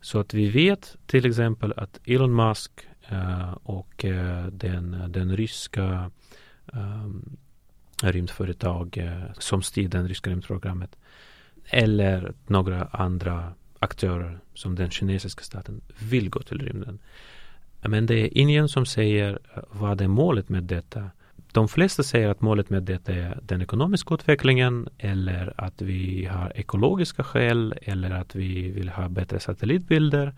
Så 0.00 0.18
att 0.18 0.34
vi 0.34 0.48
vet 0.48 0.96
till 1.06 1.26
exempel 1.26 1.74
att 1.76 2.00
Elon 2.04 2.36
Musk 2.36 2.70
uh, 3.12 3.52
och 3.52 4.04
uh, 4.04 4.46
den, 4.46 5.04
den 5.08 5.36
ryska 5.36 6.10
um, 6.66 7.36
rymdföretag 8.02 8.98
uh, 8.98 9.32
som 9.38 9.62
styr 9.62 9.88
det 9.88 10.02
ryska 10.02 10.30
rymdprogrammet 10.30 10.96
eller 11.64 12.32
några 12.46 12.84
andra 12.84 13.54
aktörer 13.78 14.40
som 14.54 14.74
den 14.74 14.90
kinesiska 14.90 15.44
staten 15.44 15.80
vill 16.00 16.30
gå 16.30 16.42
till 16.42 16.58
rymden. 16.58 16.98
Men 17.80 18.06
det 18.06 18.14
är 18.14 18.38
ingen 18.38 18.68
som 18.68 18.86
säger 18.86 19.38
vad 19.70 20.00
är 20.00 20.08
målet 20.08 20.48
med 20.48 20.64
detta 20.64 21.10
de 21.56 21.68
flesta 21.68 22.02
säger 22.02 22.28
att 22.28 22.40
målet 22.40 22.70
med 22.70 22.82
detta 22.82 23.12
är 23.12 23.38
den 23.42 23.62
ekonomiska 23.62 24.14
utvecklingen 24.14 24.88
eller 24.98 25.54
att 25.56 25.82
vi 25.82 26.24
har 26.24 26.52
ekologiska 26.54 27.24
skäl 27.24 27.74
eller 27.82 28.10
att 28.10 28.34
vi 28.34 28.70
vill 28.70 28.88
ha 28.88 29.08
bättre 29.08 29.40
satellitbilder 29.40 30.34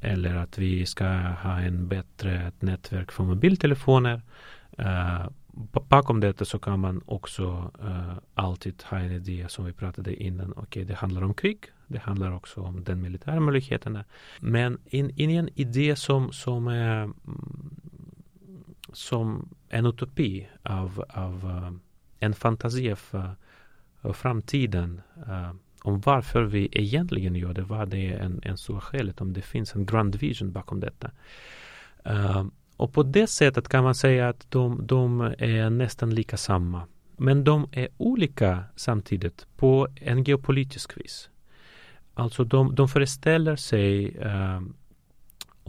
eller 0.00 0.34
att 0.34 0.58
vi 0.58 0.86
ska 0.86 1.04
ha 1.42 1.60
en 1.60 1.88
bättre 1.88 2.52
nätverk 2.60 3.12
för 3.12 3.24
mobiltelefoner. 3.24 4.22
Uh, 4.78 5.28
bakom 5.88 6.20
detta 6.20 6.44
så 6.44 6.58
kan 6.58 6.80
man 6.80 7.02
också 7.06 7.70
uh, 7.84 8.14
alltid 8.34 8.82
ha 8.82 8.98
en 8.98 9.12
idé 9.12 9.46
som 9.48 9.64
vi 9.64 9.72
pratade 9.72 10.22
innan. 10.22 10.52
Okej, 10.52 10.62
okay, 10.62 10.84
det 10.84 10.94
handlar 10.94 11.22
om 11.22 11.34
krig. 11.34 11.58
Det 11.86 11.98
handlar 11.98 12.32
också 12.32 12.60
om 12.60 12.84
den 12.84 13.02
militära 13.02 13.40
möjligheterna. 13.40 14.04
Men 14.40 14.78
in, 14.86 15.10
in 15.16 15.30
en 15.30 15.48
idé 15.54 15.96
som, 15.96 16.32
som 16.32 16.68
är 16.68 17.02
mm, 17.02 17.14
som 18.92 19.48
en 19.70 19.86
utopi 19.86 20.48
av, 20.62 21.04
av 21.08 21.34
eh, 21.44 21.72
en 22.18 22.34
fantasi 22.34 22.96
för, 22.96 23.34
framtiden. 24.12 25.00
Eh, 25.26 25.52
om 25.82 26.00
varför 26.00 26.42
vi 26.42 26.68
egentligen 26.72 27.34
gör 27.34 27.54
det, 27.54 27.62
vad 27.62 27.88
det 27.88 28.12
är 28.12 28.18
en, 28.18 28.40
en 28.42 28.56
stor 28.56 28.80
skälet, 28.80 29.20
om 29.20 29.32
det 29.32 29.42
finns 29.42 29.74
en 29.74 29.86
grand 29.86 30.16
vision 30.16 30.52
bakom 30.52 30.80
detta. 30.80 31.10
Uh, 32.06 32.46
och 32.76 32.92
på 32.92 33.02
det 33.02 33.26
sättet 33.26 33.68
kan 33.68 33.84
man 33.84 33.94
säga 33.94 34.28
att 34.28 34.50
de, 34.50 34.86
de 34.86 35.20
är 35.38 35.70
nästan 35.70 36.14
lika 36.14 36.36
samma. 36.36 36.82
Men 37.16 37.44
de 37.44 37.68
är 37.72 37.88
olika 37.96 38.64
samtidigt 38.76 39.46
på 39.56 39.88
en 39.94 40.24
geopolitisk 40.24 40.98
vis. 40.98 41.30
Alltså 42.14 42.44
de, 42.44 42.74
de 42.74 42.88
föreställer 42.88 43.56
sig 43.56 44.18
uh, 44.18 44.60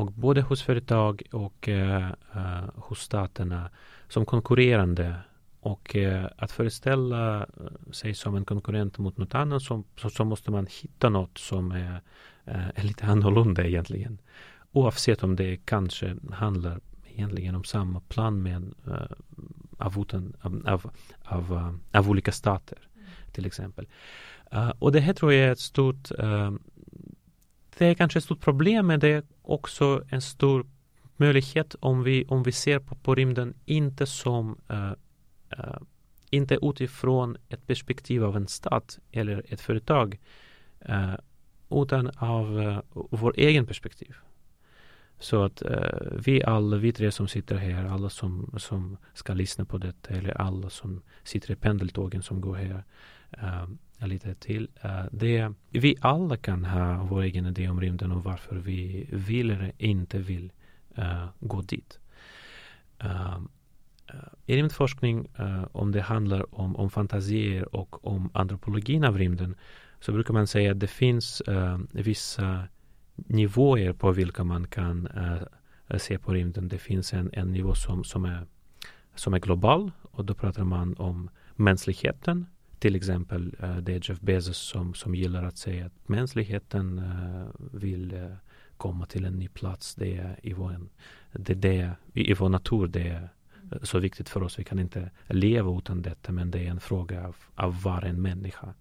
och 0.02 0.12
både 0.12 0.42
hos 0.42 0.62
företag 0.62 1.24
och 1.32 1.68
uh, 1.68 2.12
uh, 2.36 2.70
hos 2.76 3.00
staterna 3.00 3.70
som 4.08 4.26
konkurrerande 4.26 5.16
och 5.60 5.96
uh, 5.96 6.26
att 6.38 6.52
föreställa 6.52 7.48
sig 7.92 8.14
som 8.14 8.36
en 8.36 8.46
konkurrent 8.46 8.98
mot 8.98 9.18
något 9.18 9.36
annat 9.36 9.62
så, 9.64 9.84
så, 9.96 10.10
så 10.10 10.26
måste 10.26 10.52
man 10.52 10.68
hitta 10.82 11.10
något 11.10 11.38
som 11.38 11.72
är, 11.72 12.02
är 12.46 12.84
lite 12.84 13.06
annorlunda 13.06 13.66
egentligen. 13.66 14.18
Oavsett 14.72 15.24
om 15.24 15.36
det 15.36 15.58
kanske 15.66 16.16
handlar 16.32 16.80
egentligen 17.06 17.56
om 17.56 17.64
samma 17.64 18.00
plan 18.00 18.44
men 18.44 18.76
av, 19.78 19.98
av, 19.98 20.36
av, 20.64 20.92
av, 21.24 21.80
av 21.92 22.10
olika 22.10 22.32
stater 22.32 22.78
till 23.32 23.46
exempel. 23.46 23.88
och 24.80 24.92
det 24.92 25.00
här 25.00 25.14
tror 25.14 25.34
jag 25.34 25.48
är 25.48 25.52
ett 25.52 25.60
stort 25.60 26.12
det 27.82 27.88
är 27.88 27.94
kanske 27.94 28.20
ett 28.20 28.24
stort 28.24 28.40
problem 28.40 28.88
men 28.88 29.00
det 29.00 29.08
är 29.08 29.24
också 29.42 30.04
en 30.10 30.22
stor 30.22 30.66
möjlighet 31.18 31.76
om 31.80 32.04
vi, 32.04 32.26
om 32.28 32.44
vi 32.44 32.52
ser 32.52 32.80
på, 32.80 32.96
på 32.96 33.16
rymden 33.16 33.54
inte 33.66 34.06
som 34.06 34.58
uh, 34.72 34.92
uh, 35.60 35.78
inte 36.30 36.60
utifrån 36.62 37.38
ett 37.50 37.68
perspektiv 37.68 38.24
av 38.24 38.36
en 38.36 38.48
stat 38.48 39.00
eller 39.12 39.46
ett 39.50 39.62
företag 39.62 40.20
uh, 40.90 41.16
utan 41.70 42.12
av 42.18 42.60
uh, 42.60 42.80
vår 42.94 43.34
egen 43.38 43.66
perspektiv. 43.66 44.16
Så 45.20 45.44
att 45.44 45.64
uh, 45.66 46.20
vi 46.26 46.44
alla, 46.44 46.78
vi 46.78 46.94
tre 46.94 47.12
som 47.12 47.28
sitter 47.28 47.56
här, 47.56 47.86
alla 47.86 48.10
som, 48.10 48.54
som 48.58 48.98
ska 49.14 49.34
lyssna 49.34 49.66
på 49.66 49.78
detta 49.78 50.14
eller 50.14 50.42
alla 50.42 50.70
som 50.70 51.02
sitter 51.24 51.52
i 51.52 51.56
pendeltågen 51.56 52.24
som 52.24 52.42
går 52.42 52.56
här 52.56 52.84
uh, 53.44 53.68
lite 54.08 54.36
till. 54.36 54.68
Eh, 54.82 55.04
det, 55.12 55.54
vi 55.70 55.96
alla 56.02 56.38
kan 56.38 56.66
ha 56.66 57.04
vår 57.04 57.22
egen 57.22 57.46
idé 57.46 57.70
om 57.70 57.82
rymden 57.82 58.12
och 58.12 58.24
varför 58.24 58.56
vi 58.56 59.08
vill 59.12 59.52
eller 59.52 59.72
inte 59.78 60.20
vill 60.20 60.52
eh, 60.96 61.26
gå 61.40 61.62
dit. 61.62 62.00
Ehm, 63.00 63.50
eh, 64.08 64.16
I 64.46 64.56
rymdforskning, 64.56 65.28
om 65.72 65.92
det 65.92 66.02
handlar 66.02 66.60
om, 66.60 66.76
om 66.76 66.90
fantasier 66.90 67.76
och 67.76 68.08
om 68.08 68.30
antropologin 68.34 69.04
av 69.04 69.18
rymden, 69.18 69.56
så 70.00 70.12
brukar 70.12 70.34
man 70.34 70.48
säga 70.48 70.72
att 70.72 70.80
det 70.80 70.88
finns 70.88 71.42
vissa 71.92 72.68
nivåer 73.16 73.94
på 73.94 74.12
vilka 74.12 74.44
man 74.44 74.68
kan 74.68 75.08
se 75.98 76.18
på 76.18 76.34
rymden. 76.34 76.68
Det 76.68 76.78
finns 76.78 77.14
en, 77.14 77.30
en 77.34 77.52
nivå 77.52 77.76
som, 77.76 78.04
som, 78.04 78.26
är, 78.26 78.46
som 79.16 79.34
är 79.34 79.40
global 79.40 79.92
och 80.02 80.26
då 80.26 80.34
pratar 80.34 80.64
man 80.64 80.96
om 80.98 81.30
mänskligheten. 81.56 82.46
Till 82.82 82.96
exempel 82.96 83.56
uh, 83.64 83.78
det 83.78 83.94
är 83.94 84.10
Jeff 84.10 84.20
Bezos 84.20 84.58
som, 84.58 84.94
som 84.94 85.16
gillar 85.16 85.44
att 85.44 85.58
säga 85.58 85.86
att 85.86 86.10
mänskligheten 86.10 87.00
uh, 87.00 87.48
vill 87.72 88.14
eh, 88.14 88.34
komma 88.78 89.06
till 89.06 89.26
en 89.26 89.34
ny 89.34 89.48
plats. 89.48 89.96
Det 89.96 90.18
är 90.18 90.40
i 90.44 90.54
vår, 90.54 90.76
det, 91.32 91.54
det, 91.54 91.92
i, 92.14 92.34
vår 92.34 92.50
natur. 92.50 92.88
Det 92.88 93.08
är 93.08 93.30
så 93.84 94.00
viktigt 94.00 94.30
för 94.30 94.44
oss. 94.44 94.60
Vi 94.60 94.64
kan 94.64 94.80
inte 94.80 95.12
leva 95.28 95.78
utan 95.78 96.02
detta 96.02 96.32
men 96.32 96.52
det 96.52 96.60
är 96.60 96.70
en 96.70 96.80
fråga 96.80 97.28
av, 97.28 97.36
av 97.56 97.82
var 97.82 98.02
en 98.02 98.22
människa. 98.22 98.74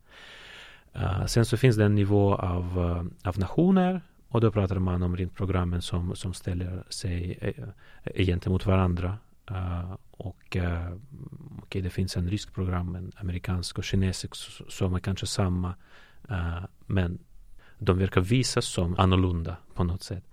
Uh, 0.96 1.26
sen 1.26 1.44
så 1.44 1.56
finns 1.56 1.76
det 1.76 1.84
en 1.84 1.94
nivå 1.94 2.34
av, 2.34 2.78
uh, 2.78 3.28
av 3.28 3.38
nationer 3.38 4.00
och 4.28 4.40
då 4.40 4.52
pratar 4.52 4.78
man 4.78 5.02
om 5.02 5.16
rymdprogrammen 5.16 5.82
som, 5.82 6.16
som 6.16 6.34
ställer 6.34 6.84
sig 6.88 7.38
uh, 7.58 8.24
gentemot 8.24 8.66
varandra. 8.66 9.18
Uh, 9.50 9.94
och 10.20 10.56
eh, 10.56 10.92
okay, 11.62 11.82
det 11.82 11.90
finns 11.90 12.16
en 12.16 12.28
rysk 12.28 12.54
program, 12.54 12.94
en 12.94 13.12
amerikansk 13.16 13.78
och 13.78 13.84
kinesisk 13.84 14.34
som 14.68 14.94
är 14.94 14.98
kanske 14.98 15.26
samma. 15.26 15.74
Eh, 16.30 16.64
men 16.86 17.18
de 17.78 17.98
verkar 17.98 18.20
visa 18.20 18.62
som 18.62 18.98
annorlunda 18.98 19.56
på 19.74 19.84
något 19.84 20.02
sätt. 20.02 20.24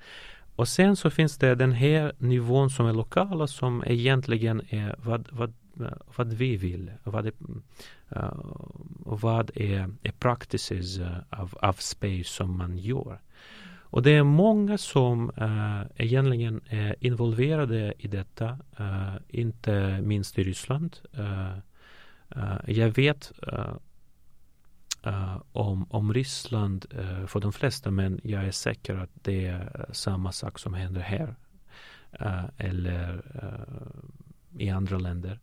Och 0.55 0.67
sen 0.67 0.95
så 0.95 1.09
finns 1.09 1.37
det 1.37 1.55
den 1.55 1.71
här 1.71 2.13
nivån 2.17 2.69
som 2.69 2.85
är 2.85 2.93
lokala 2.93 3.47
som 3.47 3.83
egentligen 3.87 4.61
är 4.69 4.95
vad, 4.97 5.27
vad, 5.31 5.53
vad 6.17 6.33
vi 6.33 6.57
vill. 6.57 6.91
Vad 7.03 7.27
är, 7.27 7.31
uh, 7.31 7.57
eh, 8.09 8.33
vad 9.05 9.51
är, 9.55 9.89
är 10.03 10.11
practices 10.11 10.99
eh, 10.99 11.17
av, 11.29 11.57
av 11.61 11.73
space 11.73 12.23
som 12.23 12.57
man 12.57 12.77
gör. 12.77 13.19
Och 13.97 14.03
det 14.03 14.11
är 14.11 14.23
många 14.23 14.77
som 14.77 15.31
äh, 15.37 16.05
egentligen 16.05 16.61
är 16.69 16.95
involverade 16.99 17.93
i 17.97 18.07
detta, 18.07 18.57
äh, 18.79 19.15
inte 19.27 20.01
minst 20.01 20.39
i 20.39 20.43
Ryssland. 20.43 20.97
Äh, 21.13 21.57
jag 22.67 22.89
vet 22.89 23.31
om, 25.51 25.87
om 25.89 26.13
Ryssland 26.13 26.85
för 27.27 27.39
de 27.39 27.53
flesta, 27.53 27.91
men 27.91 28.19
jag 28.23 28.43
är 28.43 28.51
säker 28.51 28.95
att 28.95 29.09
det 29.13 29.45
är 29.45 29.85
samma 29.91 30.31
sak 30.31 30.59
som 30.59 30.73
händer 30.73 31.01
här 31.01 31.35
eller 32.57 33.21
i 34.57 34.69
andra 34.69 34.97
länder. 34.97 35.39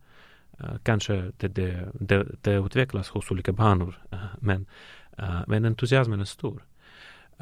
kanske 0.83 1.31
det, 1.37 1.47
det, 1.47 1.89
det, 1.93 2.27
det 2.41 2.53
utvecklas 2.53 3.09
hos 3.09 3.31
olika 3.31 3.51
banor, 3.51 3.99
men, 4.39 4.65
men 5.47 5.65
entusiasmen 5.65 6.19
är 6.19 6.25
stor. 6.25 6.63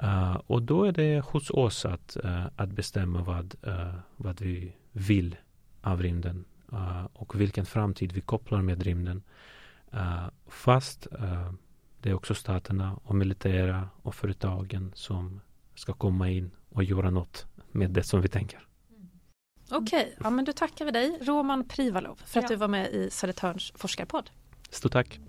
Uh, 0.02 0.36
och 0.48 0.62
då 0.62 0.84
är 0.84 0.92
det 0.92 1.26
hos 1.26 1.50
oss 1.50 1.86
att, 1.86 2.18
uh, 2.26 2.46
att 2.56 2.70
bestämma 2.70 3.22
vad, 3.24 3.56
uh, 3.68 3.94
vad 4.18 4.42
vi 4.42 4.76
vill 4.92 5.36
av 5.82 6.02
rymden 6.02 6.46
och 7.14 7.42
vilken 7.42 7.66
framtid 7.66 8.12
vi 8.12 8.22
kopplar 8.22 8.62
med 8.62 8.84
rymden. 8.84 9.24
fast 10.48 11.08
det 12.02 12.10
är 12.10 12.14
också 12.14 12.36
staterna 12.36 13.00
och 13.04 13.16
militära 13.16 13.90
och 14.02 14.16
företagen 14.16 14.92
som 14.96 15.42
ska 15.76 15.94
komma 15.94 16.30
in 16.30 16.52
och 16.70 16.84
göra 16.84 17.10
något 17.10 17.46
med 17.72 17.92
det 17.92 18.04
som 18.04 18.22
vi 18.22 18.28
tänker. 18.28 18.68
Okej, 19.72 20.02
okay. 20.02 20.14
ja, 20.24 20.30
men 20.30 20.46
då 20.46 20.54
tackar 20.54 20.86
vi 20.86 20.92
dig 20.92 21.18
Roman 21.22 21.68
Privalov 21.68 22.22
för 22.26 22.40
att 22.40 22.44
ja. 22.44 22.50
du 22.50 22.56
var 22.56 22.68
med 22.68 22.92
i 22.92 23.10
Södertörns 23.12 23.74
forskarpodd. 23.76 24.30
Stort 24.70 24.92
tack. 24.92 25.20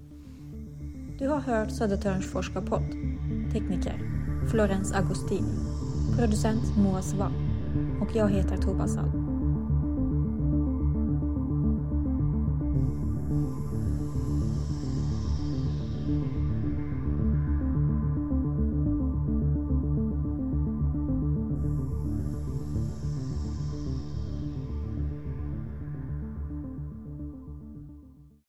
Du 1.18 1.28
har 1.28 1.40
hört 1.40 1.72
Södertörns 1.72 2.32
forskarpodd. 2.32 2.90
Tekniker 3.52 4.23
Florence 4.50 4.96
Agostini. 4.96 5.54
Producent 6.16 6.76
Moa 6.76 7.02
Svan. 7.02 7.32
Och 8.00 8.16
jag 8.16 8.28
heter 8.30 8.56
Tova 8.56 8.88
Sall. 8.88 9.23